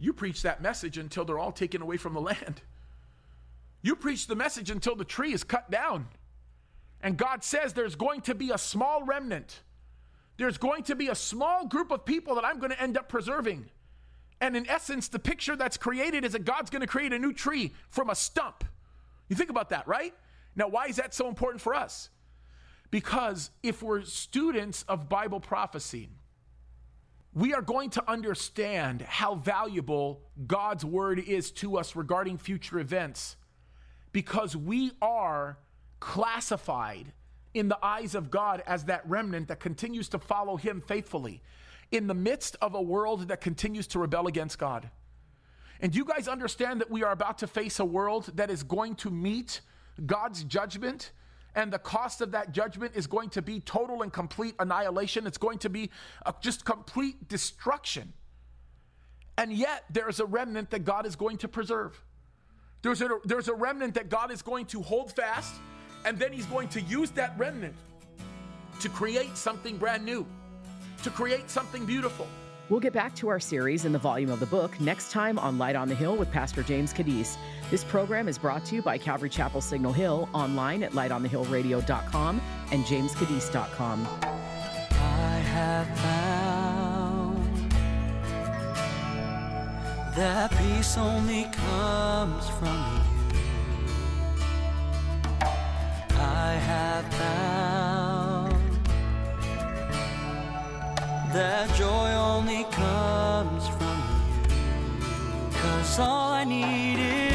You 0.00 0.14
preach 0.14 0.42
that 0.42 0.62
message 0.62 0.98
until 0.98 1.24
they're 1.24 1.38
all 1.38 1.52
taken 1.52 1.82
away 1.82 1.98
from 1.98 2.14
the 2.14 2.20
land. 2.32 2.62
You 3.82 3.94
preach 3.94 4.26
the 4.26 4.34
message 4.34 4.70
until 4.70 4.96
the 4.96 5.04
tree 5.04 5.32
is 5.32 5.44
cut 5.44 5.70
down. 5.70 6.08
And 7.02 7.16
God 7.16 7.44
says 7.44 7.72
there's 7.72 7.94
going 7.94 8.22
to 8.22 8.34
be 8.34 8.50
a 8.50 8.58
small 8.58 9.04
remnant. 9.04 9.60
There's 10.36 10.58
going 10.58 10.84
to 10.84 10.96
be 10.96 11.08
a 11.08 11.14
small 11.14 11.66
group 11.66 11.90
of 11.90 12.04
people 12.04 12.34
that 12.34 12.44
I'm 12.44 12.58
going 12.58 12.72
to 12.72 12.82
end 12.82 12.96
up 12.96 13.08
preserving. 13.08 13.66
And 14.40 14.56
in 14.56 14.68
essence, 14.68 15.08
the 15.08 15.18
picture 15.18 15.54
that's 15.54 15.76
created 15.76 16.24
is 16.24 16.32
that 16.32 16.44
God's 16.44 16.70
going 16.70 16.80
to 16.80 16.86
create 16.86 17.12
a 17.12 17.18
new 17.18 17.32
tree 17.32 17.72
from 17.90 18.08
a 18.08 18.14
stump. 18.14 18.64
You 19.28 19.36
think 19.36 19.50
about 19.50 19.68
that, 19.68 19.86
right? 19.86 20.14
Now, 20.56 20.68
why 20.68 20.86
is 20.86 20.96
that 20.96 21.14
so 21.14 21.28
important 21.28 21.60
for 21.60 21.74
us? 21.74 22.08
Because 22.90 23.50
if 23.62 23.82
we're 23.82 24.02
students 24.02 24.82
of 24.88 25.08
Bible 25.08 25.40
prophecy, 25.40 26.08
we 27.32 27.54
are 27.54 27.62
going 27.62 27.90
to 27.90 28.10
understand 28.10 29.02
how 29.02 29.36
valuable 29.36 30.22
God's 30.46 30.84
word 30.84 31.18
is 31.18 31.50
to 31.52 31.78
us 31.78 31.94
regarding 31.94 32.38
future 32.38 32.78
events 32.78 33.36
because 34.12 34.56
we 34.56 34.92
are 35.00 35.58
classified 36.00 37.12
in 37.54 37.68
the 37.68 37.78
eyes 37.84 38.14
of 38.14 38.30
God 38.30 38.62
as 38.66 38.84
that 38.84 39.08
remnant 39.08 39.48
that 39.48 39.60
continues 39.60 40.08
to 40.08 40.18
follow 40.18 40.56
Him 40.56 40.80
faithfully 40.80 41.42
in 41.92 42.06
the 42.06 42.14
midst 42.14 42.56
of 42.60 42.74
a 42.74 42.82
world 42.82 43.28
that 43.28 43.40
continues 43.40 43.86
to 43.88 43.98
rebel 43.98 44.26
against 44.26 44.58
God. 44.58 44.90
And 45.80 45.94
you 45.94 46.04
guys 46.04 46.28
understand 46.28 46.80
that 46.80 46.90
we 46.90 47.02
are 47.02 47.12
about 47.12 47.38
to 47.38 47.46
face 47.46 47.78
a 47.78 47.84
world 47.84 48.32
that 48.34 48.50
is 48.50 48.62
going 48.62 48.96
to 48.96 49.10
meet 49.10 49.60
God's 50.04 50.44
judgment? 50.44 51.12
And 51.54 51.72
the 51.72 51.78
cost 51.78 52.20
of 52.20 52.30
that 52.32 52.52
judgment 52.52 52.92
is 52.94 53.06
going 53.06 53.30
to 53.30 53.42
be 53.42 53.60
total 53.60 54.02
and 54.02 54.12
complete 54.12 54.54
annihilation. 54.58 55.26
It's 55.26 55.38
going 55.38 55.58
to 55.58 55.68
be 55.68 55.90
a, 56.24 56.34
just 56.40 56.64
complete 56.64 57.28
destruction. 57.28 58.12
And 59.36 59.52
yet, 59.52 59.84
there 59.90 60.08
is 60.08 60.20
a 60.20 60.26
remnant 60.26 60.70
that 60.70 60.84
God 60.84 61.06
is 61.06 61.16
going 61.16 61.38
to 61.38 61.48
preserve. 61.48 62.00
There's 62.82 63.02
a, 63.02 63.08
there's 63.24 63.48
a 63.48 63.54
remnant 63.54 63.94
that 63.94 64.08
God 64.08 64.30
is 64.30 64.42
going 64.42 64.66
to 64.66 64.82
hold 64.82 65.12
fast, 65.12 65.54
and 66.04 66.18
then 66.18 66.32
He's 66.32 66.46
going 66.46 66.68
to 66.68 66.80
use 66.82 67.10
that 67.12 67.34
remnant 67.38 67.74
to 68.80 68.88
create 68.88 69.36
something 69.36 69.76
brand 69.76 70.04
new, 70.04 70.26
to 71.02 71.10
create 71.10 71.50
something 71.50 71.84
beautiful. 71.84 72.26
We'll 72.70 72.80
get 72.80 72.92
back 72.92 73.16
to 73.16 73.28
our 73.28 73.40
series 73.40 73.84
in 73.84 73.90
the 73.90 73.98
volume 73.98 74.30
of 74.30 74.38
the 74.38 74.46
book 74.46 74.80
next 74.80 75.10
time 75.10 75.40
on 75.40 75.58
Light 75.58 75.74
on 75.74 75.88
the 75.88 75.94
Hill 75.94 76.16
with 76.16 76.30
Pastor 76.30 76.62
James 76.62 76.94
Kaddis. 76.94 77.36
This 77.68 77.82
program 77.82 78.28
is 78.28 78.38
brought 78.38 78.64
to 78.66 78.76
you 78.76 78.82
by 78.82 78.96
Calvary 78.96 79.28
Chapel 79.28 79.60
Signal 79.60 79.92
Hill 79.92 80.28
online 80.32 80.84
at 80.84 80.92
lightonthehillradio.com 80.92 82.40
and 82.70 82.84
jameskaddis.com. 82.84 84.06
I 84.92 85.42
have 85.52 85.98
found 85.98 87.72
that 90.14 90.52
peace 90.52 90.96
only 90.96 91.44
comes 91.52 92.48
from 92.50 92.68
you. 92.68 93.00
I 96.12 96.52
have 96.52 97.14
found 97.14 97.69
that 101.32 101.72
joy 101.76 102.12
only 102.12 102.64
comes 102.64 103.68
from 103.68 103.96
you. 104.48 105.50
Cause 105.52 105.98
all 105.98 106.32
I 106.32 106.44
need 106.44 106.98
is 106.98 107.29